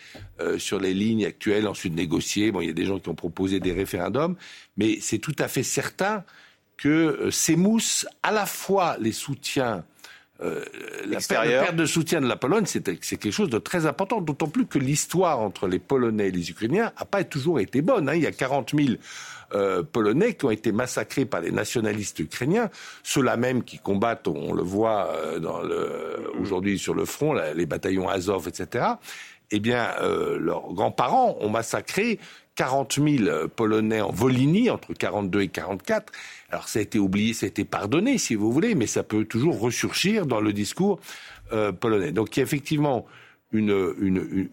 [0.59, 2.53] sur les lignes actuelles, ensuite négocier.
[2.53, 4.37] Bon, il y a des gens qui ont proposé des référendums,
[4.77, 6.25] mais c'est tout à fait certain
[6.77, 9.85] que s'émoussent à la fois les soutiens
[10.43, 10.65] euh,
[11.07, 14.67] la perte de soutien de la Pologne, c'est quelque chose de très important, d'autant plus
[14.67, 18.09] que l'histoire entre les Polonais et les Ukrainiens n'a pas toujours été bonne.
[18.09, 18.15] Hein.
[18.15, 18.97] Il y a 40 000
[19.55, 22.69] euh, Polonais qui ont été massacrés par les nationalistes ukrainiens,
[23.05, 28.49] ceux-là même qui combattent, on le voit euh, aujourd'hui sur le front, les bataillons Azov,
[28.49, 28.87] etc.
[29.53, 29.91] Eh bien,
[30.41, 32.19] leurs grands-parents ont massacré
[32.57, 36.13] 40 000 Polonais en Volhynie entre 42 et 44
[36.55, 39.25] alors ça a été oublié, ça a été pardonné, si vous voulez, mais ça peut
[39.25, 41.01] toujours ressurgir dans le discours
[41.53, 42.13] euh, polonais.
[42.13, 43.07] Donc il y a effectivement
[43.51, 44.49] une, une,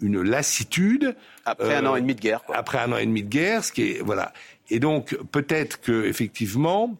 [0.00, 1.14] une, lassitude.
[1.44, 2.42] Après un an et demi de guerre.
[2.42, 2.56] Quoi.
[2.56, 4.32] Après un an et demi de guerre, ce qui est voilà.
[4.70, 6.96] Et donc peut-être que effectivement,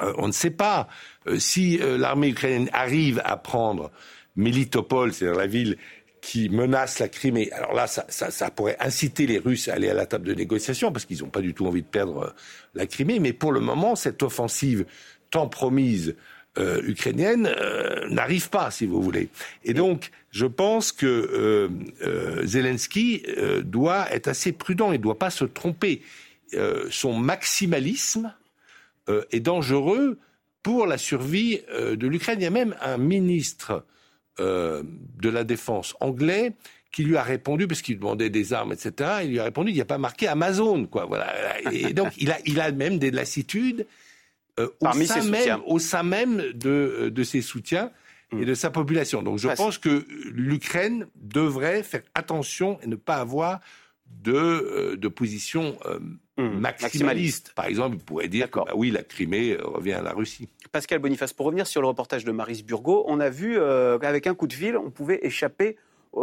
[0.00, 0.86] euh, on ne sait pas
[1.26, 3.90] euh, si l'armée ukrainienne arrive à prendre
[4.36, 5.76] Melitopol, c'est-à-dire la ville
[6.20, 7.50] qui menace la Crimée.
[7.52, 11.04] Alors là, ça, pourrait inciter les Russes à aller à la table de négociation parce
[11.04, 12.30] qu'ils n'ont pas du tout envie de perdre euh,
[12.74, 13.18] la Crimée.
[13.18, 14.84] Mais pour le moment, cette offensive
[15.30, 16.16] tant promise
[16.58, 19.28] euh, ukrainienne euh, n'arrive pas, si vous voulez.
[19.64, 21.68] Et donc, je pense que
[22.44, 23.24] Zelensky
[23.64, 24.92] doit être assez prudent.
[24.92, 26.02] Il ne doit pas se tromper.
[26.88, 28.32] son maximalisme
[29.08, 30.18] est dangereux
[30.62, 32.38] pour la survie de l'Ukraine.
[32.38, 33.84] Il y a même un ministre
[34.38, 34.82] euh,
[35.20, 36.52] de la défense anglais
[36.92, 39.20] qui lui a répondu parce qu'il demandait des armes, etc.
[39.22, 41.04] Il lui a répondu il n'y a pas marqué Amazon, quoi.
[41.04, 41.32] Voilà.
[41.72, 43.86] Et donc il a, il a même des lassitudes
[44.58, 47.90] euh, au, sein même, au, sein même, de, euh, de ses soutiens
[48.38, 49.22] et de sa population.
[49.22, 53.60] Donc je pense que l'Ukraine devrait faire attention et ne pas avoir
[54.06, 55.78] de, de position
[56.40, 56.60] mmh.
[56.60, 57.52] maximaliste.
[57.54, 60.48] Par exemple, il pourrait dire que bah oui, la Crimée revient à la Russie.
[60.72, 64.26] Pascal Boniface, pour revenir sur le reportage de Maris Burgot, on a vu euh, qu'avec
[64.26, 65.76] un coup de fil, on pouvait échapper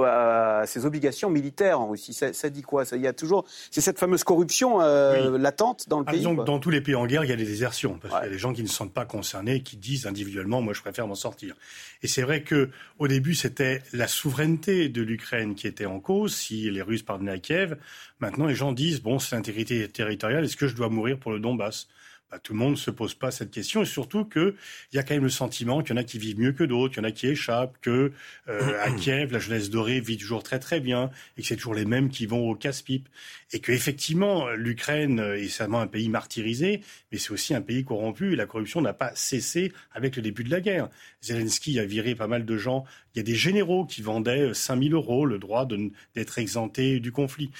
[0.06, 2.14] à ses obligations militaires en Russie.
[2.14, 2.86] Ça, dit quoi?
[2.86, 6.24] Ça, Il y a toujours, c'est cette fameuse corruption euh, latente dans le ah, pays.
[6.24, 8.34] dans tous les pays en guerre, il y a des désertions parce qu'il y a
[8.34, 11.16] des gens qui ne se sentent pas concernés, qui disent individuellement, moi, je préfère m'en
[11.16, 11.56] sortir.
[12.04, 12.70] Et c'est vrai que
[13.00, 16.36] au début, c'était la souveraineté de l'Ukraine qui était en cause.
[16.36, 17.78] Si les Russes parvenaient à Kiev,
[18.20, 20.44] maintenant les gens disent bon, c'est l'intégrité territoriale.
[20.44, 21.88] Est-ce que je dois mourir pour le Donbass?
[22.32, 24.54] Bah, tout le monde ne se pose pas cette question, et surtout qu'il
[24.94, 26.94] y a quand même le sentiment qu'il y en a qui vivent mieux que d'autres,
[26.94, 28.12] qu'il y en a qui échappent, que
[28.50, 31.76] euh, à Kiev, la jeunesse dorée vit toujours très très bien, et que c'est toujours
[31.76, 33.08] les mêmes qui vont au casse-pipe,
[33.54, 38.34] et que effectivement l'Ukraine est seulement un pays martyrisé, mais c'est aussi un pays corrompu,
[38.34, 40.90] et la corruption n'a pas cessé avec le début de la guerre.
[41.22, 42.86] Zelensky a viré pas mal de gens.
[43.14, 45.68] Il y a des généraux qui vendaient 5000 euros le droit
[46.16, 47.52] d'être exemptés du conflit.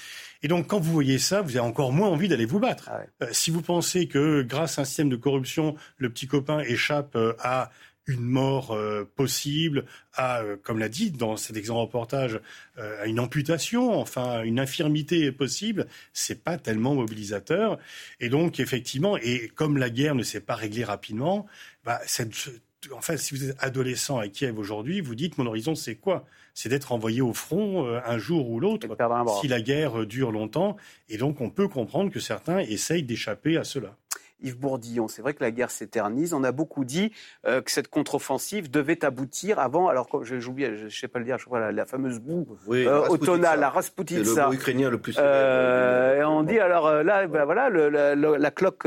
[0.42, 2.88] Et donc, quand vous voyez ça, vous avez encore moins envie d'aller vous battre.
[2.90, 6.60] Ah euh, si vous pensez que grâce à un système de corruption, le petit copain
[6.60, 7.70] échappe euh, à
[8.06, 12.40] une mort euh, possible, à, comme l'a dit dans cet exemple reportage,
[12.78, 17.78] à une amputation, enfin une infirmité possible, c'est pas tellement mobilisateur.
[18.18, 21.46] Et donc effectivement, et comme la guerre ne s'est pas réglée rapidement,
[21.84, 22.32] bah, cette,
[22.92, 26.24] en fait, si vous êtes adolescent à Kiev aujourd'hui, vous dites mon horizon c'est quoi?
[26.54, 28.86] C'est d'être envoyé au front euh, un jour ou l'autre
[29.40, 30.76] si la guerre dure longtemps.
[31.08, 33.96] Et donc on peut comprendre que certains essayent d'échapper à cela.
[34.40, 35.08] Yves Bourdillon.
[35.08, 36.34] C'est vrai que la guerre s'éternise.
[36.34, 37.12] On a beaucoup dit
[37.46, 39.88] euh, que cette contre-offensive devait aboutir avant.
[39.88, 43.08] Alors, j'oublie, je ne sais pas le dire, je crois la, la fameuse boue euh,
[43.08, 44.24] automnale, la Rasputitsa.
[44.24, 45.16] C'est le mot ukrainien le plus.
[45.18, 48.86] Euh, et on dit alors là, ben voilà, le, la cloque,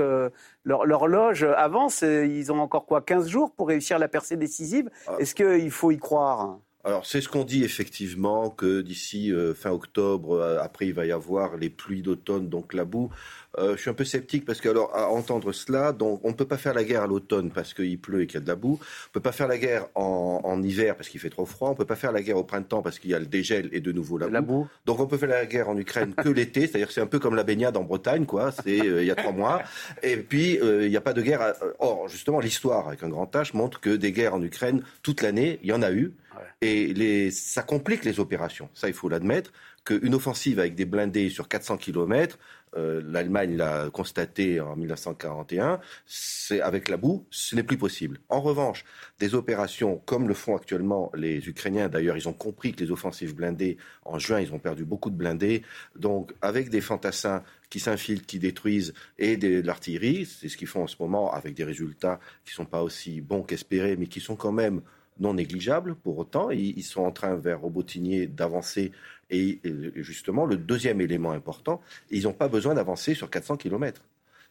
[0.64, 2.02] l'horloge avance.
[2.02, 4.90] Ils ont encore quoi, 15 jours pour réussir la percée décisive?
[5.08, 5.16] Ah.
[5.20, 6.60] Est-ce qu'il faut y croire?
[6.84, 11.06] Alors c'est ce qu'on dit effectivement que d'ici euh, fin octobre, euh, après il va
[11.06, 13.12] y avoir les pluies d'automne, donc la boue.
[13.60, 16.34] Euh, je suis un peu sceptique parce que alors à entendre cela, donc on ne
[16.34, 18.48] peut pas faire la guerre à l'automne parce qu'il pleut et qu'il y a de
[18.48, 18.80] la boue.
[18.82, 21.70] On peut pas faire la guerre en, hiver parce qu'il fait trop froid.
[21.70, 23.80] On peut pas faire la guerre au printemps parce qu'il y a le dégel et
[23.80, 24.68] de nouveau la, boue.
[24.86, 27.36] Donc on peut faire la guerre en Ukraine que l'été, c'est-à-dire c'est un peu comme
[27.36, 28.52] la baignade en Bretagne, quoi.
[28.52, 29.64] C'est il y a trois mois.
[30.02, 31.54] Et puis il n'y a pas de guerre.
[31.80, 35.60] Or justement l'histoire avec un grand H montre que des guerres en Ukraine toute l'année,
[35.62, 36.14] il y en a eu.
[36.62, 38.70] Et ça complique les opérations.
[38.74, 39.52] Ça, il faut l'admettre.
[39.84, 42.38] Qu'une offensive avec des blindés sur 400 km,
[42.78, 48.20] euh, l'Allemagne l'a constaté en 1941, c'est avec la boue, ce n'est plus possible.
[48.30, 48.86] En revanche,
[49.20, 53.36] des opérations comme le font actuellement les Ukrainiens, d'ailleurs, ils ont compris que les offensives
[53.36, 55.64] blindées, en juin, ils ont perdu beaucoup de blindés.
[55.96, 60.84] Donc, avec des fantassins qui s'infiltrent, qui détruisent, et de l'artillerie, c'est ce qu'ils font
[60.84, 64.22] en ce moment, avec des résultats qui ne sont pas aussi bons qu'espérés, mais qui
[64.22, 64.82] sont quand même
[65.20, 66.50] non négligeables pour autant.
[66.52, 68.92] Ils, sont en train, vers Robotinier, d'avancer.
[69.30, 69.60] Et,
[69.96, 74.02] justement, le deuxième élément important, ils n'ont pas besoin d'avancer sur 400 km.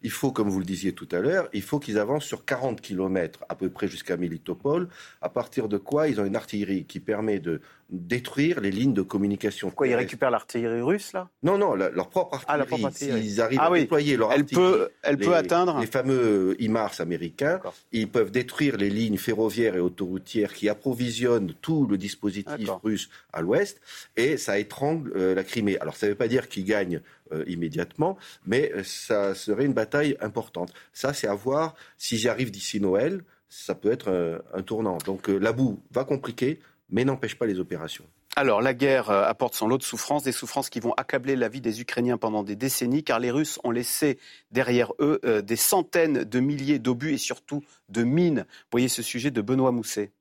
[0.03, 2.81] Il faut, comme vous le disiez tout à l'heure, il faut qu'ils avancent sur 40
[2.81, 4.89] km à peu près jusqu'à Militopol,
[5.21, 7.61] à partir de quoi ils ont une artillerie qui permet de
[7.91, 9.71] détruire les lignes de communication.
[9.71, 11.29] Quoi, ils récupèrent l'artillerie russe, là?
[11.43, 13.21] Non, non, leur propre ah, artillerie.
[13.25, 17.01] Ils arrivent ah à déployer leur elle Peut, elle les, peut atteindre Les fameux IMARS
[17.01, 17.61] américains.
[17.93, 23.41] Ils peuvent détruire les lignes ferroviaires et autoroutières qui approvisionnent tout le dispositif russe à
[23.41, 23.81] l'ouest,
[24.17, 25.79] et ça étrangle euh, la Crimée.
[25.79, 27.01] Alors, ça ne veut pas dire qu'ils gagnent
[27.33, 30.73] euh, immédiatement, mais euh, ça serait une bataille importante.
[30.93, 33.23] Ça, c'est à voir si j'y arrive d'ici Noël.
[33.49, 34.99] Ça peut être un tournant.
[34.99, 38.05] Donc la boue va compliquer, mais n'empêche pas les opérations.
[38.37, 41.49] Alors, la guerre euh, apporte son lot de souffrances, des souffrances qui vont accabler la
[41.49, 44.19] vie des Ukrainiens pendant des décennies, car les Russes ont laissé
[44.53, 48.47] derrière eux euh, des centaines de milliers d'obus et surtout de mines.
[48.71, 50.13] Voyez ce sujet de Benoît Mousset.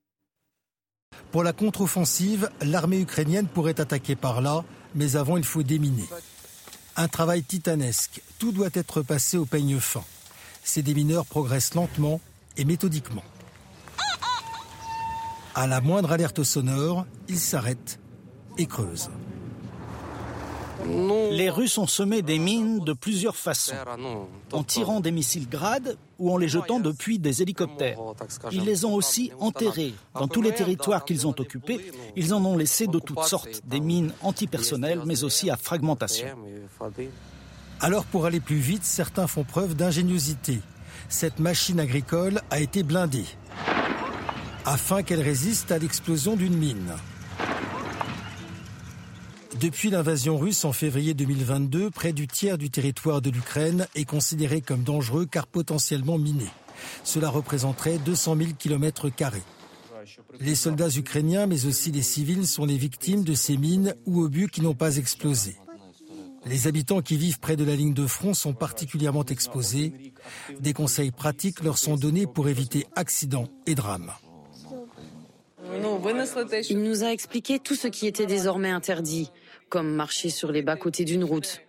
[1.31, 4.63] Pour la contre-offensive, l'armée ukrainienne pourrait attaquer par là,
[4.95, 6.05] mais avant, il faut déminer.
[6.95, 8.21] Un travail titanesque.
[8.39, 10.03] Tout doit être passé au peigne fin.
[10.63, 12.19] Ces démineurs progressent lentement
[12.57, 13.23] et méthodiquement.
[15.55, 17.99] À la moindre alerte sonore, ils s'arrêtent
[18.57, 19.09] et creusent.
[21.31, 23.75] Les Russes ont semé des mines de plusieurs façons,
[24.53, 27.99] en tirant des missiles grades ou en les jetant depuis des hélicoptères.
[28.51, 29.93] Ils les ont aussi enterrés.
[30.13, 33.81] Dans tous les territoires qu'ils ont occupés, ils en ont laissé de toutes sortes, des
[33.81, 36.27] mines antipersonnelles, mais aussi à fragmentation.
[37.81, 40.59] Alors pour aller plus vite, certains font preuve d'ingéniosité.
[41.09, 43.25] Cette machine agricole a été blindée
[44.69, 46.93] afin qu'elle résiste à l'explosion d'une mine.
[49.59, 54.61] Depuis l'invasion russe en février 2022, près du tiers du territoire de l'Ukraine est considéré
[54.61, 56.45] comme dangereux car potentiellement miné.
[57.03, 59.07] Cela représenterait 200 000 km.
[60.39, 64.49] Les soldats ukrainiens, mais aussi les civils, sont les victimes de ces mines ou obus
[64.49, 65.57] qui n'ont pas explosé.
[66.45, 70.13] Les habitants qui vivent près de la ligne de front sont particulièrement exposés.
[70.59, 74.13] Des conseils pratiques leur sont donnés pour éviter accidents et drames.
[76.69, 79.31] Il nous a expliqué tout ce qui était désormais interdit,
[79.69, 81.61] comme marcher sur les bas-côtés d'une route.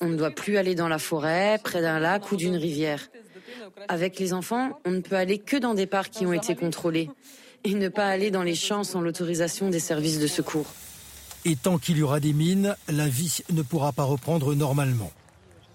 [0.00, 3.08] On ne doit plus aller dans la forêt, près d'un lac ou d'une rivière.
[3.88, 7.10] Avec les enfants, on ne peut aller que dans des parcs qui ont été contrôlés
[7.64, 10.66] et ne pas aller dans les champs sans l'autorisation des services de secours.
[11.44, 15.12] Et tant qu'il y aura des mines, la vie ne pourra pas reprendre normalement.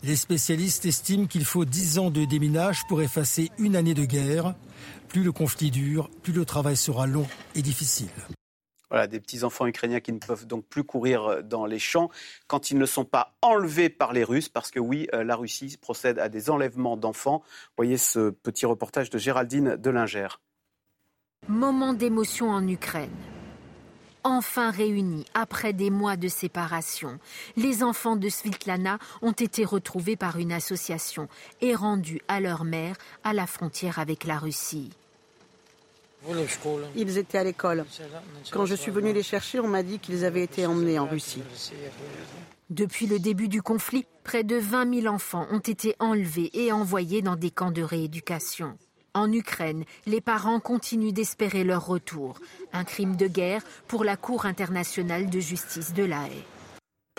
[0.03, 4.55] Les spécialistes estiment qu'il faut 10 ans de déminage pour effacer une année de guerre.
[5.09, 8.09] Plus le conflit dure, plus le travail sera long et difficile.
[8.91, 12.09] Voilà, des petits-enfants ukrainiens qui ne peuvent donc plus courir dans les champs
[12.47, 15.77] quand ils ne sont pas enlevés par les Russes, parce que oui, euh, la Russie
[15.81, 17.43] procède à des enlèvements d'enfants.
[17.75, 20.27] Voyez ce petit reportage de Géraldine Delinger.
[21.47, 23.09] Moment d'émotion en Ukraine
[24.23, 27.19] enfin réunis après des mois de séparation.
[27.55, 31.27] Les enfants de Svitlana ont été retrouvés par une association
[31.61, 34.89] et rendus à leur mère à la frontière avec la Russie.
[36.95, 37.85] Ils étaient à l'école.
[38.51, 41.43] Quand je suis venu les chercher, on m'a dit qu'ils avaient été emmenés en Russie.
[42.69, 47.21] Depuis le début du conflit, près de 20 000 enfants ont été enlevés et envoyés
[47.21, 48.77] dans des camps de rééducation.
[49.15, 52.39] En Ukraine, les parents continuent d'espérer leur retour.
[52.73, 56.58] Un crime de guerre pour la Cour internationale de justice de La Haye.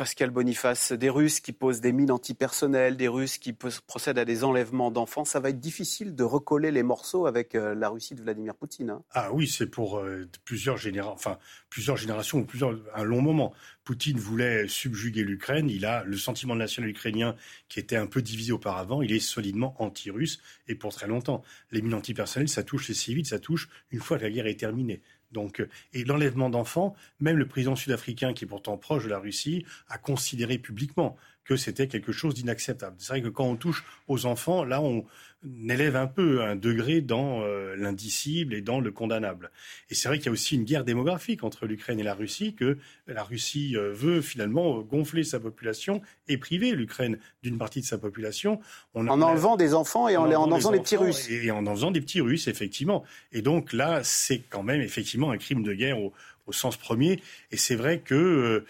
[0.00, 4.44] Pascal Boniface, des Russes qui posent des mines antipersonnelles, des Russes qui procèdent à des
[4.44, 8.22] enlèvements d'enfants, ça va être difficile de recoller les morceaux avec euh, la Russie de
[8.22, 8.88] Vladimir Poutine.
[8.88, 9.02] Hein.
[9.10, 10.78] ah oui, c'est pour euh, plusieurs,
[11.12, 11.36] enfin,
[11.68, 13.52] plusieurs générations ou plusieurs, un long moment.
[13.84, 15.68] Poutine voulait subjuguer l'Ukraine.
[15.68, 17.36] Il a le sentiment national ukrainien
[17.68, 19.02] qui était un peu divisé auparavant.
[19.02, 21.42] Il est solidement anti-russe et pour très longtemps.
[21.72, 24.58] Les mines antipersonnelles, ça touche les civils, ça touche une fois que la guerre est
[24.60, 25.02] terminée.
[25.32, 29.64] Donc, et l'enlèvement d'enfants, même le président sud-africain, qui est pourtant proche de la Russie,
[29.88, 31.16] a considéré publiquement
[31.50, 32.94] que c'était quelque chose d'inacceptable.
[32.98, 35.04] C'est vrai que quand on touche aux enfants, là, on
[35.68, 39.50] élève un peu un degré dans euh, l'indicible et dans le condamnable.
[39.90, 42.54] Et c'est vrai qu'il y a aussi une guerre démographique entre l'Ukraine et la Russie,
[42.54, 42.78] que
[43.08, 47.98] la Russie euh, veut finalement gonfler sa population et priver l'Ukraine d'une partie de sa
[47.98, 48.60] population.
[48.94, 51.28] en enlevant des enfants et en, en, faisant des petits Russes.
[51.30, 53.02] Et en en faisant des petits Russes, effectivement.
[53.32, 56.12] Et donc là, c'est quand même effectivement un crime de guerre au,
[56.52, 57.22] sens premier.
[57.52, 58.66] Et c'est vrai que euh,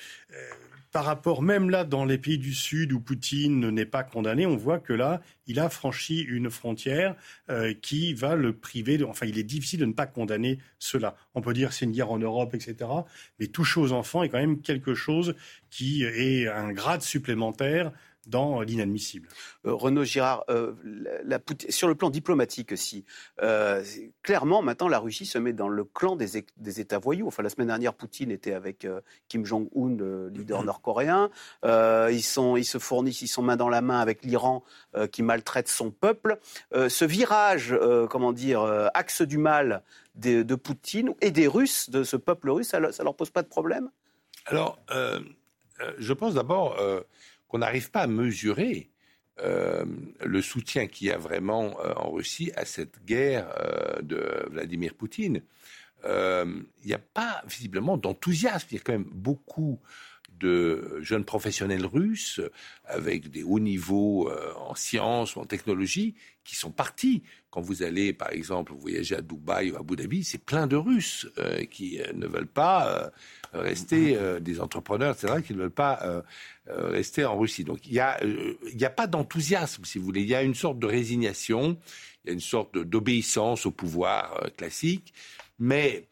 [0.93, 4.57] par rapport, même là, dans les pays du Sud où Poutine n'est pas condamné, on
[4.57, 7.15] voit que là, il a franchi une frontière
[7.49, 9.03] euh, qui va le priver.
[9.05, 11.17] Enfin, il est difficile de ne pas condamner cela.
[11.35, 12.91] On peut dire c'est une guerre en Europe, etc.
[13.39, 15.35] Mais toucher aux enfants est quand même quelque chose
[15.71, 17.93] qui est un grade supplémentaire
[18.31, 19.29] dans l'inadmissible.
[19.67, 20.73] Euh, Renaud Girard, euh,
[21.69, 23.05] sur le plan diplomatique aussi,
[23.43, 23.85] euh,
[24.23, 26.39] clairement maintenant la Russie se met dans le clan des,
[26.81, 27.27] États voyous.
[27.27, 28.87] Enfin, la semaine dernière, Poutine était avec
[29.29, 31.31] Kim Jong-un, le leader nord-coréen.
[31.65, 34.63] ils, sont, ils se fournissent, ils sont main dans la main avec l'Iran
[35.11, 36.39] qui maltraite son peuple.
[36.73, 37.77] ce virage,
[38.09, 38.63] comment dire,
[38.95, 39.83] axe du mal
[40.15, 43.43] de, de, Poutine et des Russes, de ce peuple russe, ça, ça leur pose pas
[43.43, 43.91] de problème?
[44.47, 44.79] Alors,
[45.99, 46.77] je pense d'abord
[47.51, 48.91] qu'on n'arrive pas à mesurer
[49.43, 49.85] euh,
[50.25, 54.95] le soutien qu'il y a vraiment euh, en Russie à cette guerre euh, de Vladimir
[54.95, 55.43] Poutine.
[56.05, 58.69] Il n'y a pas visiblement d'enthousiasme.
[58.71, 59.81] Il y a quand même beaucoup
[60.31, 62.41] de jeunes professionnels russes
[62.87, 67.23] avec des hauts niveaux en sciences ou en technologie qui sont partis.
[67.51, 70.77] Quand vous allez, par exemple, voyager à Dubaï ou à Abu Dhabi, c'est plein de
[70.77, 71.29] Russes
[71.71, 73.13] qui ne veulent pas
[73.53, 76.23] rester des entrepreneurs, etc., qui ne veulent pas
[76.71, 77.65] euh, rester en Russie.
[77.65, 80.21] Donc il n'y a, euh, a pas d'enthousiasme, si vous voulez.
[80.21, 81.79] Il y a une sorte de résignation,
[82.23, 85.13] il y a une sorte d'obéissance au pouvoir euh, classique,
[85.59, 86.07] mais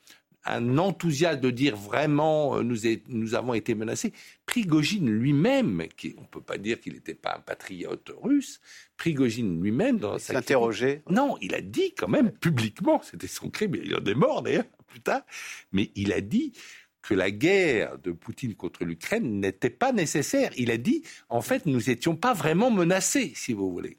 [0.45, 2.79] un enthousiasme de dire vraiment nous,
[3.09, 4.13] nous avons été menacés.
[4.47, 8.61] Prigogine lui-même, qui, on ne peut pas dire qu'il n'était pas un patriote russe,
[8.97, 11.03] Prigogine lui-même dans sa interrogé.
[11.11, 14.65] Non, il a dit quand même publiquement, c'était son crime, il en est mort d'ailleurs
[14.87, 15.21] plus tard,
[15.71, 16.53] mais il a dit
[17.09, 20.51] que la guerre de Poutine contre l'Ukraine n'était pas nécessaire.
[20.59, 23.97] Il a dit, en fait, nous n'étions pas vraiment menacés, si vous voulez.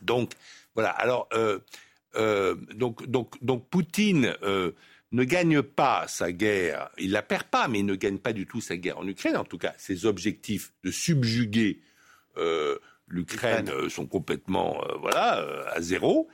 [0.00, 0.32] Donc,
[0.74, 0.88] voilà.
[0.92, 1.58] Alors, euh,
[2.16, 4.72] euh, donc, donc, donc, Poutine euh,
[5.10, 6.88] ne gagne pas sa guerre.
[6.96, 9.36] Il la perd pas, mais il ne gagne pas du tout sa guerre en Ukraine.
[9.36, 11.82] En tout cas, ses objectifs de subjuguer
[13.08, 16.30] l'Ukraine sont complètement, voilà, à zéro.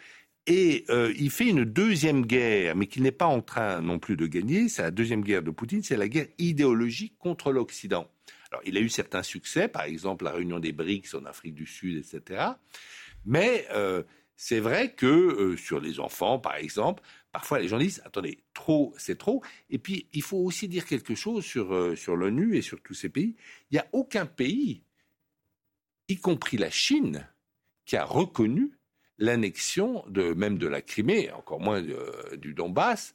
[0.50, 4.16] Et euh, il fait une deuxième guerre, mais qu'il n'est pas en train non plus
[4.16, 4.70] de gagner.
[4.70, 8.10] C'est la deuxième guerre de Poutine, c'est la guerre idéologique contre l'Occident.
[8.50, 11.66] Alors, il a eu certains succès, par exemple la réunion des BRICS en Afrique du
[11.66, 12.52] Sud, etc.
[13.26, 14.02] Mais euh,
[14.36, 18.94] c'est vrai que euh, sur les enfants, par exemple, parfois les gens disent attendez, trop,
[18.96, 19.42] c'est trop.
[19.68, 23.10] Et puis, il faut aussi dire quelque chose sur, sur l'ONU et sur tous ces
[23.10, 23.36] pays.
[23.70, 24.82] Il n'y a aucun pays,
[26.08, 27.28] y compris la Chine,
[27.84, 28.77] qui a reconnu
[29.18, 30.04] l'annexion
[30.36, 33.14] même de la Crimée, encore moins euh, du Donbass,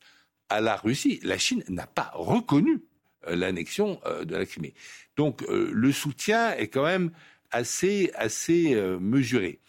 [0.49, 1.19] à la Russie.
[1.23, 2.83] La Chine n'a pas reconnu
[3.27, 4.73] euh, l'annexion euh, de la Crimée.
[5.15, 7.11] Donc le soutien est quand même
[7.51, 9.59] assez assez mesuré.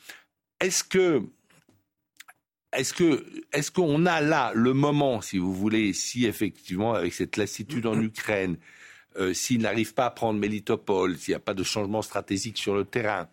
[0.58, 1.22] Est-ce que
[2.72, 8.00] est-ce qu'on a là le moment, si vous voulez, si effectivement avec cette lassitude en
[8.00, 8.56] Ukraine,
[9.34, 12.86] s'il n'arrive pas à prendre Melitopol, s'il n'y a pas de changement stratégique sur le
[12.86, 13.28] terrain,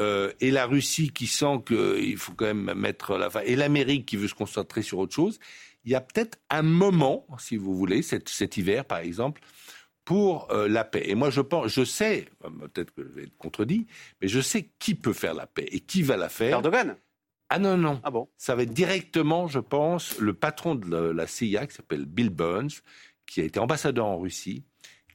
[0.00, 4.06] euh, et la Russie qui sent qu'il faut quand même mettre la fin, et l'Amérique
[4.06, 5.38] qui veut se concentrer sur autre chose,
[5.84, 9.40] il y a peut-être un moment, si vous voulez, cet, hiver par exemple,
[10.04, 11.02] pour euh, la paix.
[11.04, 13.86] Et moi, je pense, je sais, euh, peut-être que je vais être contredit,
[14.20, 16.52] mais je sais qui peut faire la paix et qui va la faire.
[16.52, 16.96] Erdogan
[17.52, 18.00] ah non, non.
[18.04, 18.28] Ah bon?
[18.36, 22.70] Ça va être directement, je pense, le patron de la CIA, qui s'appelle Bill Burns,
[23.26, 24.62] qui a été ambassadeur en Russie,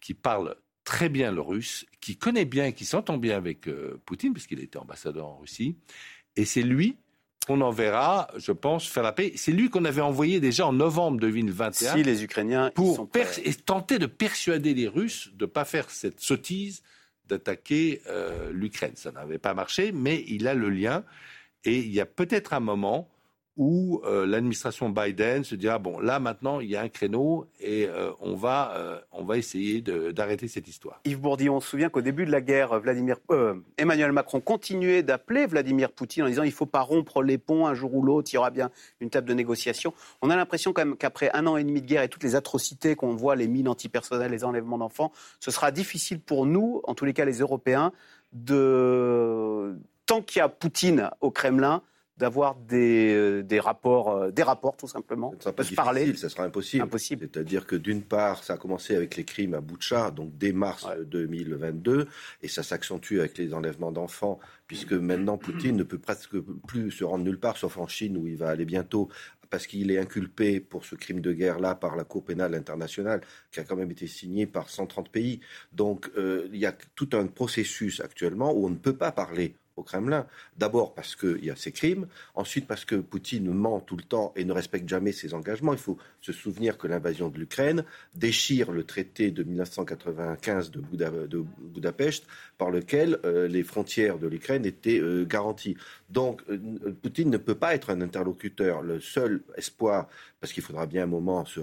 [0.02, 4.32] qui parle très bien le russe, qui connaît bien, qui s'entend bien avec euh, Poutine,
[4.32, 5.76] puisqu'il était ambassadeur en Russie.
[6.38, 6.96] Et c'est lui
[7.48, 9.34] qu'on enverra, je pense, faire la paix.
[9.36, 11.94] C'est lui qu'on avait envoyé déjà en novembre 2021.
[11.94, 13.10] Si les Ukrainiens pour
[13.66, 16.82] tenter de persuader les Russes de ne pas faire cette sottise
[17.28, 18.96] d'attaquer euh, l'Ukraine.
[18.96, 21.04] Ça n'avait pas marché, mais il a le lien.
[21.64, 23.10] Et il y a peut-être un moment
[23.58, 27.88] où euh, l'administration Biden se dira bon là maintenant il y a un créneau et
[27.88, 31.00] euh, on va euh, on va essayer d'arrêter cette histoire.
[31.06, 32.82] Yves Bourdillon, on se souvient qu'au début de la guerre,
[33.78, 37.74] Emmanuel Macron continuait d'appeler Vladimir Poutine en disant il faut pas rompre les ponts un
[37.74, 39.94] jour ou l'autre, il y aura bien une table de négociation.
[40.22, 42.36] On a l'impression quand même qu'après un an et demi de guerre et toutes les
[42.36, 46.94] atrocités qu'on voit, les mines antipersonnelles, les enlèvements d'enfants, ce sera difficile pour nous, en
[46.94, 47.94] tous les cas les Européens,
[48.34, 51.82] de tant qu'il y a Poutine au Kremlin
[52.18, 55.32] d'avoir des, euh, des, rapports, euh, des rapports tout simplement.
[55.32, 56.84] Ça ne sera pas difficile, ça sera impossible.
[56.84, 57.30] impossible.
[57.32, 60.88] C'est-à-dire que d'une part, ça a commencé avec les crimes à Boucha, donc dès mars
[61.08, 62.08] 2022,
[62.42, 67.04] et ça s'accentue avec les enlèvements d'enfants, puisque maintenant Poutine ne peut presque plus se
[67.04, 69.10] rendre nulle part, sauf en Chine où il va aller bientôt
[69.50, 73.60] parce qu'il est inculpé pour ce crime de guerre-là par la Cour pénale internationale, qui
[73.60, 75.40] a quand même été signé par 130 pays.
[75.72, 79.56] Donc euh, il y a tout un processus actuellement où on ne peut pas parler
[79.76, 80.26] au Kremlin.
[80.58, 84.34] D'abord parce qu'il y a ces crimes, ensuite parce que Poutine ment tout le temps
[84.36, 85.74] et ne respecte jamais ses engagements.
[85.74, 87.84] Il faut se souvenir que l'invasion de l'Ukraine
[88.16, 90.82] déchire le traité de 1995 de,
[91.60, 92.26] Budapest
[92.58, 95.78] par lequel euh, les frontières de l'Ukraine étaient euh, garanties.
[96.10, 96.58] Donc euh,
[97.02, 98.82] Poutine ne peut pas être un interlocuteur.
[98.82, 100.08] Le seul espoir,
[100.40, 101.60] parce qu'il faudra bien un moment se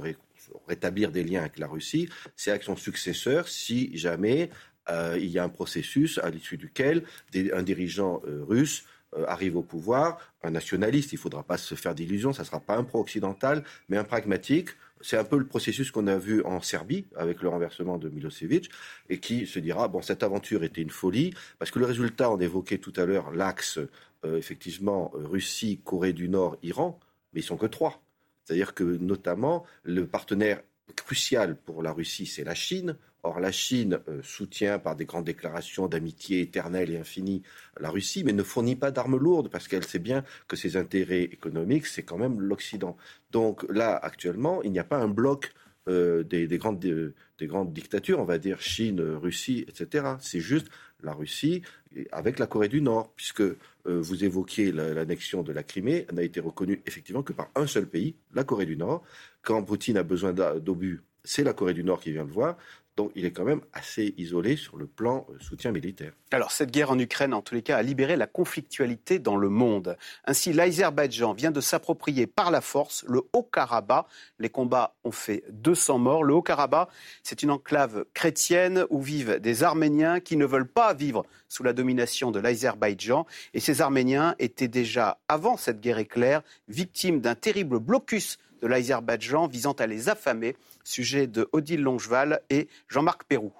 [0.66, 4.50] rétablir des liens avec la Russie, c'est avec son successeur si jamais
[4.90, 7.04] euh, il y a un processus à l'issue duquel
[7.52, 8.84] un dirigeant euh, russe
[9.16, 12.46] euh, arrive au pouvoir, un nationaliste, il ne faudra pas se faire d'illusions, ça ne
[12.46, 14.70] sera pas un pro-occidental, mais un pragmatique.
[15.00, 18.70] C'est un peu le processus qu'on a vu en Serbie avec le renversement de Milosevic
[19.08, 22.38] et qui se dira bon cette aventure était une folie parce que le résultat on
[22.38, 23.80] évoquait tout à l'heure l'axe
[24.24, 27.00] effectivement Russie, Corée du Nord, Iran,
[27.32, 28.00] mais ils sont que trois.
[28.44, 30.62] C'est-à-dire que notamment le partenaire
[30.94, 32.96] crucial pour la Russie c'est la Chine.
[33.24, 37.42] Or, la Chine euh, soutient par des grandes déclarations d'amitié éternelle et infinie
[37.78, 41.22] la Russie, mais ne fournit pas d'armes lourdes parce qu'elle sait bien que ses intérêts
[41.22, 42.96] économiques, c'est quand même l'Occident.
[43.30, 45.52] Donc là, actuellement, il n'y a pas un bloc
[45.88, 50.14] euh, des, grandes, des, grandes dictatures, on va dire Chine, Russie, etc.
[50.18, 50.66] C'est juste
[51.02, 51.62] la Russie
[52.10, 53.42] avec la Corée du Nord, puisque
[53.84, 58.16] vous évoquiez l'annexion de la Crimée, n'a été reconnue effectivement que par un seul pays,
[58.32, 59.02] la Corée du Nord.
[59.42, 62.56] Quand Poutine a besoin d'obus, c'est la Corée du Nord qui vient le voir.
[62.96, 66.12] Donc il est quand même assez isolé sur le plan euh, soutien militaire.
[66.30, 69.48] Alors cette guerre en Ukraine, en tous les cas, a libéré la conflictualité dans le
[69.48, 69.96] monde.
[70.26, 74.06] Ainsi, l'Azerbaïdjan vient de s'approprier par la force le Haut-Karabakh.
[74.38, 76.22] Les combats ont fait 200 morts.
[76.22, 76.88] Le Haut-Karabakh,
[77.22, 81.72] c'est une enclave chrétienne où vivent des Arméniens qui ne veulent pas vivre sous la
[81.72, 83.26] domination de l'Azerbaïdjan.
[83.54, 89.48] Et ces Arméniens étaient déjà, avant cette guerre éclair, victimes d'un terrible blocus de l'Azerbaïdjan
[89.48, 90.56] visant à les affamer.
[90.84, 93.52] Sujet de Odile Longeval et Jean-Marc Pérou.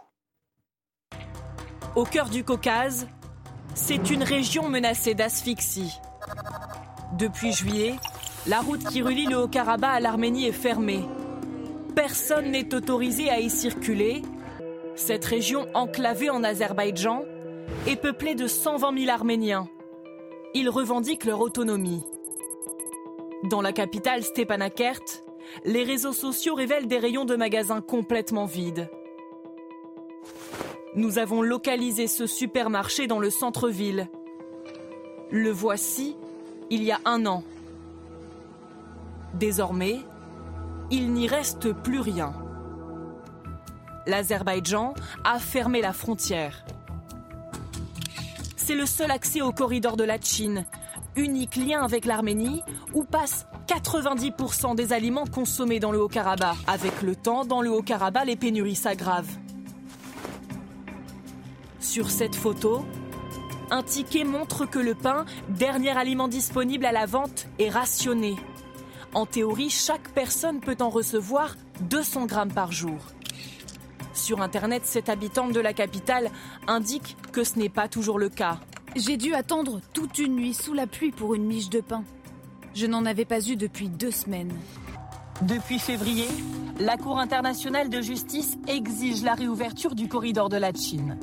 [1.95, 3.07] Au cœur du Caucase,
[3.75, 5.99] c'est une région menacée d'asphyxie.
[7.19, 7.97] Depuis juillet,
[8.47, 11.05] la route qui relie le Haut-Karabakh à l'Arménie est fermée.
[11.95, 14.23] Personne n'est autorisé à y circuler.
[14.97, 17.25] Cette région enclavée en Azerbaïdjan
[17.87, 19.69] est peuplée de 120 000 Arméniens.
[20.55, 22.03] Ils revendiquent leur autonomie.
[23.45, 25.03] Dans la capitale Stepanakert,
[25.65, 28.89] les réseaux sociaux révèlent des rayons de magasins complètement vides.
[30.95, 34.09] Nous avons localisé ce supermarché dans le centre-ville.
[35.31, 36.17] Le voici
[36.71, 37.43] il y a un an.
[39.35, 40.01] Désormais,
[40.91, 42.33] il n'y reste plus rien.
[44.07, 46.65] L'Azerbaïdjan a fermé la frontière.
[48.57, 50.65] C'est le seul accès au corridor de la Chine,
[51.17, 52.63] unique lien avec l'Arménie,
[52.95, 56.57] où passent 90% des aliments consommés dans le Haut-Karabakh.
[56.67, 59.39] Avec le temps, dans le Haut-Karabakh, les pénuries s'aggravent.
[61.81, 62.85] Sur cette photo,
[63.71, 68.37] un ticket montre que le pain, dernier aliment disponible à la vente, est rationné.
[69.15, 72.99] En théorie, chaque personne peut en recevoir 200 grammes par jour.
[74.15, 76.31] Sur Internet, cette habitante de la capitale
[76.67, 78.61] indique que ce n'est pas toujours le cas.
[78.95, 82.05] J'ai dû attendre toute une nuit sous la pluie pour une miche de pain.
[82.75, 84.53] Je n'en avais pas eu depuis deux semaines.
[85.43, 86.29] Depuis février,
[86.79, 91.19] la Cour internationale de justice exige la réouverture du corridor de la Chine.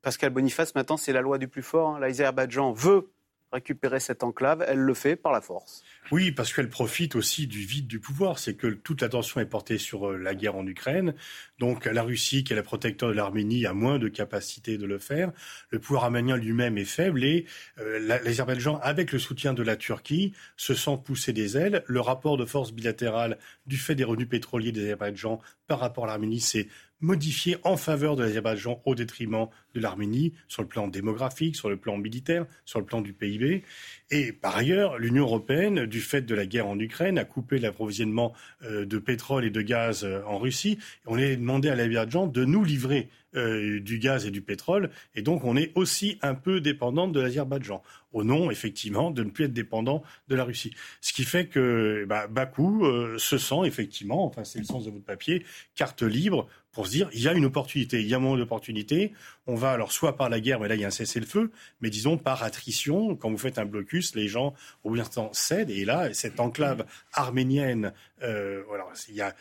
[0.00, 1.96] Pascal Boniface, maintenant c'est la loi du plus fort.
[1.96, 2.00] Hein.
[2.00, 3.10] L'Azerbaïdjan veut
[3.52, 5.82] récupérer cette enclave, elle le fait par la force.
[6.12, 8.38] Oui, parce qu'elle profite aussi du vide du pouvoir.
[8.38, 11.14] C'est que toute l'attention est portée sur euh, la guerre en Ukraine.
[11.58, 14.98] Donc la Russie, qui est la protecteur de l'Arménie, a moins de capacité de le
[14.98, 15.32] faire.
[15.70, 17.46] Le pouvoir arménien lui-même est faible et
[17.78, 21.82] euh, l'Azerbaïdjan, avec le soutien de la Turquie, se sent pousser des ailes.
[21.86, 26.08] Le rapport de force bilatérale du fait des revenus pétroliers des Azerbaïdjan par rapport à
[26.08, 26.68] l'Arménie, c'est
[27.00, 31.76] modifié en faveur de l'Azerbaïdjan au détriment de l'Arménie sur le plan démographique, sur le
[31.76, 33.64] plan militaire, sur le plan du PIB.
[34.12, 38.32] Et par ailleurs, l'Union européenne, du fait de la guerre en Ukraine, a coupé l'approvisionnement
[38.64, 40.78] euh, de pétrole et de gaz euh, en Russie.
[41.06, 45.22] On a demandé à l'Azerbaïdjan de nous livrer euh, du gaz et du pétrole, et
[45.22, 47.80] donc on est aussi un peu dépendante de l'Azerbaïdjan.
[48.12, 50.74] au nom, effectivement, de ne plus être dépendant de la Russie.
[51.00, 52.84] Ce qui fait que bah, Bakou
[53.18, 55.44] se sent effectivement, enfin c'est le sens de votre papier,
[55.76, 58.36] carte libre pour se dire il y a une opportunité, il y a un moment
[58.36, 59.12] d'opportunité.
[59.46, 61.50] On va alors soit par la guerre, mais là il y a un cessez-le-feu,
[61.80, 63.16] mais disons par attrition.
[63.16, 65.70] Quand vous faites un blocus, les gens au bout d'un temps cèdent.
[65.70, 67.92] Et là, cette enclave arménienne,
[68.22, 68.62] euh,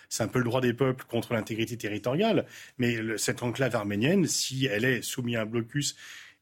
[0.10, 2.46] c'est un peu le droit des peuples contre l'intégrité territoriale,
[2.78, 5.96] mais cette enclave arménienne, si elle est soumise à un blocus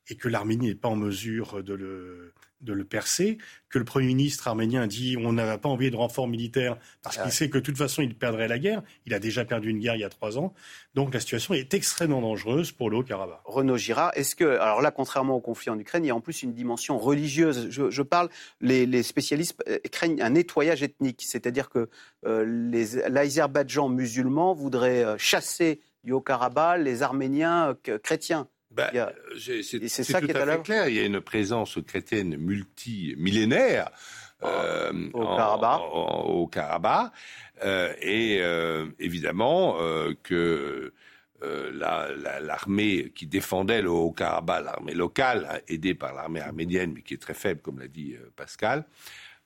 [0.09, 3.37] et que l'Arménie n'est pas en mesure de le, de le percer,
[3.69, 7.31] que le Premier ministre arménien dit on n'a pas envie de renfort militaire parce qu'il
[7.31, 8.81] sait que de toute façon il perdrait la guerre.
[9.05, 10.53] Il a déjà perdu une guerre il y a trois ans.
[10.95, 13.41] Donc la situation est extrêmement dangereuse pour le Haut-Karabakh.
[13.45, 16.21] Renaud Girard, est-ce que, alors là, contrairement au conflit en Ukraine, il y a en
[16.21, 17.69] plus une dimension religieuse.
[17.69, 18.29] Je, parle,
[18.61, 21.89] les, spécialistes euh, craignent un nettoyage ethnique, c'est-à-dire que
[22.25, 22.43] euh,
[23.09, 28.47] l'Azerbaïdjan musulman voudrait euh, chasser du Haut-Karabakh les Arméniens chrétiens.
[28.77, 28.91] Bah,
[29.37, 30.87] c'est ça qui est à clair.
[30.87, 33.89] Il y a une présence chrétienne multimillénaire
[34.43, 35.81] euh, au Karabakh.
[35.81, 37.11] au Karabakh.
[37.63, 40.93] Euh, et euh, évidemment euh, que
[41.41, 47.21] l'armée qui défendait le Haut-Karabakh, l'armée locale, hein, aidée par l'armée arménienne, mais qui est
[47.21, 48.85] très faible, comme l'a dit Pascal,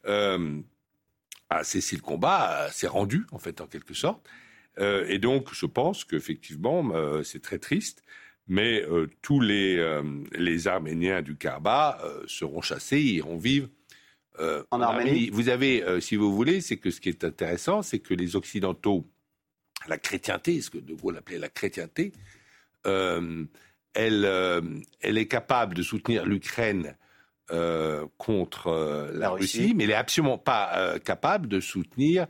[0.05, 4.25] a cessé le combat, s'est rendu, en fait, en quelque sorte.
[4.79, 8.03] et donc, je pense qu'effectivement, c'est très triste
[8.47, 13.69] mais euh, tous les, euh, les Arméniens du Karabakh euh, seront chassés, iront vivre
[14.71, 15.29] en, Arménie.
[15.29, 19.05] Vous avez, si vous voulez, c'est que ce qui est intéressant, c'est que les Occidentaux,
[19.87, 22.11] la chrétienté, ce que De Gaulle appelait la chrétienté,
[22.83, 23.61] elle,
[23.93, 26.95] elle est capable de soutenir l'Ukraine
[28.17, 32.25] contre la, Russie, mais elle n'est absolument pas capable de soutenir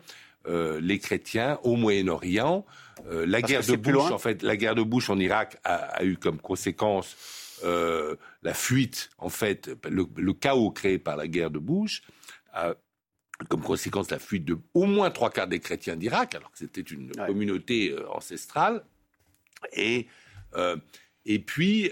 [0.49, 2.65] les chrétiens au Moyen-Orient
[3.09, 6.17] euh, la guerre de Bush, en fait, la guerre de Bush en Irak a, eu
[6.17, 7.15] comme conséquence
[7.63, 12.03] euh, la fuite, en fait, le, chaos créé par la guerre de Bush.
[12.53, 12.75] A,
[13.49, 16.81] comme conséquence la fuite de au moins trois quarts des chrétiens d'Irak, alors que c'était
[16.81, 18.83] une communauté euh, ancestrale.
[19.73, 20.07] Et,
[21.25, 21.91] et puis,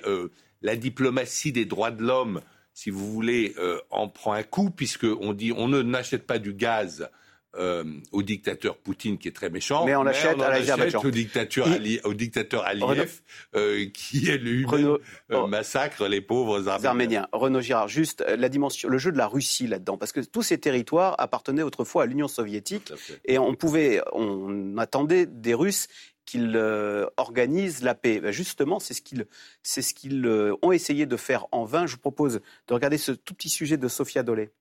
[0.63, 2.41] la diplomatie des droits de l'homme,
[2.73, 3.53] si vous voulez,
[3.91, 7.07] en prend un coup, puisqu'on dit on ne n'achète pas du gaz
[7.55, 11.01] euh, au dictateur Poutine qui est très méchant, mais on achète à l'Azerbaïdjan.
[11.03, 11.67] Au dictateur,
[12.03, 13.21] au dictateur Aliyev
[13.55, 14.99] euh, qui est lui euh,
[15.31, 15.47] oh.
[15.47, 16.89] massacre les pauvres Arméniens.
[16.89, 17.27] Arméniens.
[17.31, 20.59] Renaud Girard, juste la dimension, le jeu de la Russie là-dedans, parce que tous ces
[20.59, 22.93] territoires appartenaient autrefois à l'Union soviétique
[23.25, 25.87] et on pouvait, on attendait des Russes
[26.25, 26.55] qu'ils
[27.17, 28.19] organisent la paix.
[28.19, 29.25] Ben, justement, c'est ce qu'ils,
[29.63, 30.23] c'est ce qu'ils
[30.61, 31.87] ont essayé de faire en vain.
[31.87, 34.51] Je vous propose de regarder ce tout petit sujet de Sofia Dolé.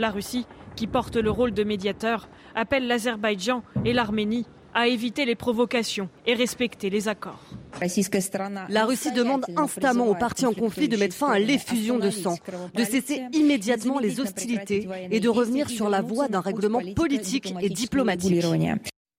[0.00, 0.46] La Russie,
[0.76, 6.32] qui porte le rôle de médiateur, appelle l'Azerbaïdjan et l'Arménie à éviter les provocations et
[6.32, 7.44] respecter les accords.
[8.70, 12.36] La Russie demande instamment aux partis en conflit de mettre fin à l'effusion de sang,
[12.74, 17.68] de cesser immédiatement les hostilités et de revenir sur la voie d'un règlement politique et
[17.68, 18.42] diplomatique.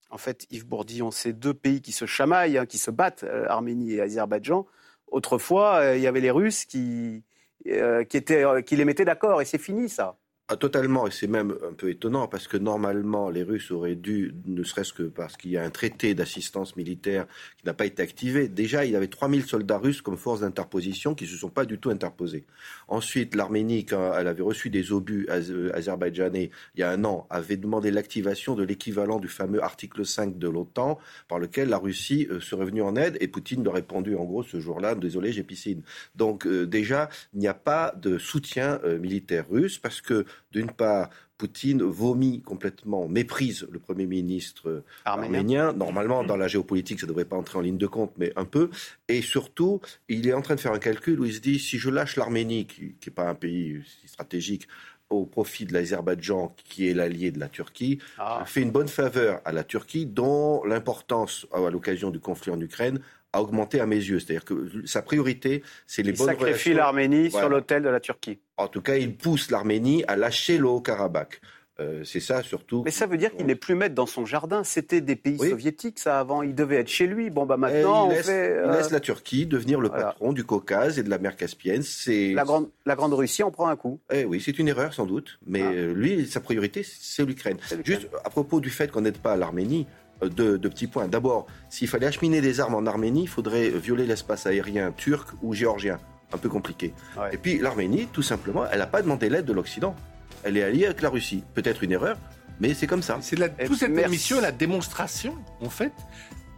[0.10, 3.46] En fait, Yves Bourdillon, ces deux pays qui se chamaillent, hein, qui se battent, euh,
[3.48, 4.66] Arménie et Azerbaïdjan,
[5.08, 7.24] autrefois, euh, il y avait les Russes qui,
[7.68, 10.18] euh, qui, étaient, qui les mettaient d'accord, et c'est fini ça.
[10.52, 14.36] Ah, totalement, et c'est même un peu étonnant parce que normalement les Russes auraient dû,
[14.46, 17.26] ne serait-ce que parce qu'il y a un traité d'assistance militaire
[17.58, 21.16] qui n'a pas été activé, déjà il y avait 3000 soldats russes comme force d'interposition
[21.16, 22.44] qui ne se sont pas du tout interposés.
[22.90, 27.28] Ensuite, l'Arménie, quand elle avait reçu des obus euh, azerbaïdjanais il y a un an,
[27.30, 31.00] avait demandé l'activation de l'équivalent du fameux article 5 de l'OTAN
[31.30, 34.44] par lequel la Russie euh, serait venue en aide et Poutine a répondu en gros
[34.44, 35.82] ce jour-là, désolé j'ai piscine.
[36.18, 41.10] Donc euh, déjà, il n'y a pas de soutien militaire russe parce que d'une part,
[41.38, 45.74] Poutine vomit complètement, méprise le Premier ministre arménien.
[45.74, 48.46] Normalement, dans la géopolitique, ça ne devrait pas entrer en ligne de compte, mais un
[48.46, 48.70] peu.
[49.08, 51.80] Et surtout, il est en train de faire un calcul où il se dit, si
[51.80, 54.68] je lâche l'Arménie, qui n'est pas un pays stratégique,
[55.12, 58.44] au profit de l'Azerbaïdjan, qui est l'allié de la Turquie, ah.
[58.46, 63.00] fait une bonne faveur à la Turquie, dont l'importance, à l'occasion du conflit en Ukraine,
[63.34, 64.20] a augmenté à mes yeux.
[64.20, 68.40] C'est-à-dire que sa priorité, c'est les il bonnes sacrifie l'Arménie sur l'autel de la Turquie.
[68.58, 71.42] En tout cas, il pousse l'Arménie à lâcher le Haut-Karabakh.
[71.80, 72.84] Euh, c'est ça surtout.
[72.86, 74.64] Mais ça veut dire qu'il n'est plus maître dans son jardin.
[74.64, 76.44] C'était des pays soviétiques, ça avant.
[76.44, 77.30] Il devait être chez lui.
[77.30, 81.00] Bon, bah maintenant, il, laisse, fait, il laisse, la Turquie devenir le patron du Caucase
[81.00, 81.82] et de la mer Caspienne.
[81.82, 84.00] C'est la grande, la grande Russie en prend un coup.
[84.14, 85.40] Eh oui, c'est une erreur sans doute.
[85.48, 85.94] Mais ah.
[85.94, 87.58] lui, sa priorité, c'est l'Ukraine.
[87.84, 89.88] Juste à propos du fait qu'on n'aide pas l'Arménie,
[90.30, 91.08] deux, petits points.
[91.08, 95.54] D'abord, s'il fallait acheminer des armes en Arménie, il faudrait violer l'espace aérien turc ou
[95.54, 96.00] géorgien.
[96.34, 96.94] Un peu compliqué.
[97.32, 99.96] Et puis l'Arménie, tout simplement, elle n'a pas demandé l'aide de l'Occident.
[100.44, 101.44] Elle est alliée avec la Russie.
[101.54, 102.18] Peut-être une erreur,
[102.60, 103.18] mais c'est comme ça.
[103.22, 105.92] C'est toute cette émission la démonstration, en fait,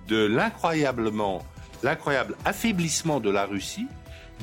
[0.08, 1.44] de l'incroyablement,
[1.82, 3.88] l'incroyable affaiblissement de la Russie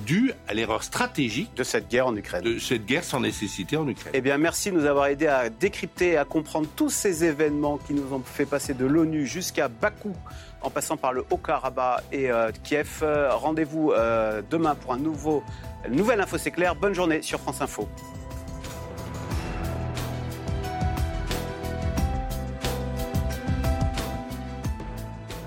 [0.06, 2.42] dû à l'erreur stratégique de cette guerre en Ukraine.
[2.42, 4.12] De cette guerre sans nécessité en Ukraine.
[4.14, 7.94] Eh bien, merci de nous avoir aidé à décrypter, à comprendre tous ces événements qui
[7.94, 10.14] nous ont fait passer de l'ONU jusqu'à Bakou,
[10.62, 13.04] en passant par le Haut-Karabakh et euh, Kiev.
[13.30, 15.42] Rendez-vous euh, demain pour un nouveau,
[15.86, 16.74] une nouvelle info, c'est clair.
[16.74, 17.88] Bonne journée sur France Info.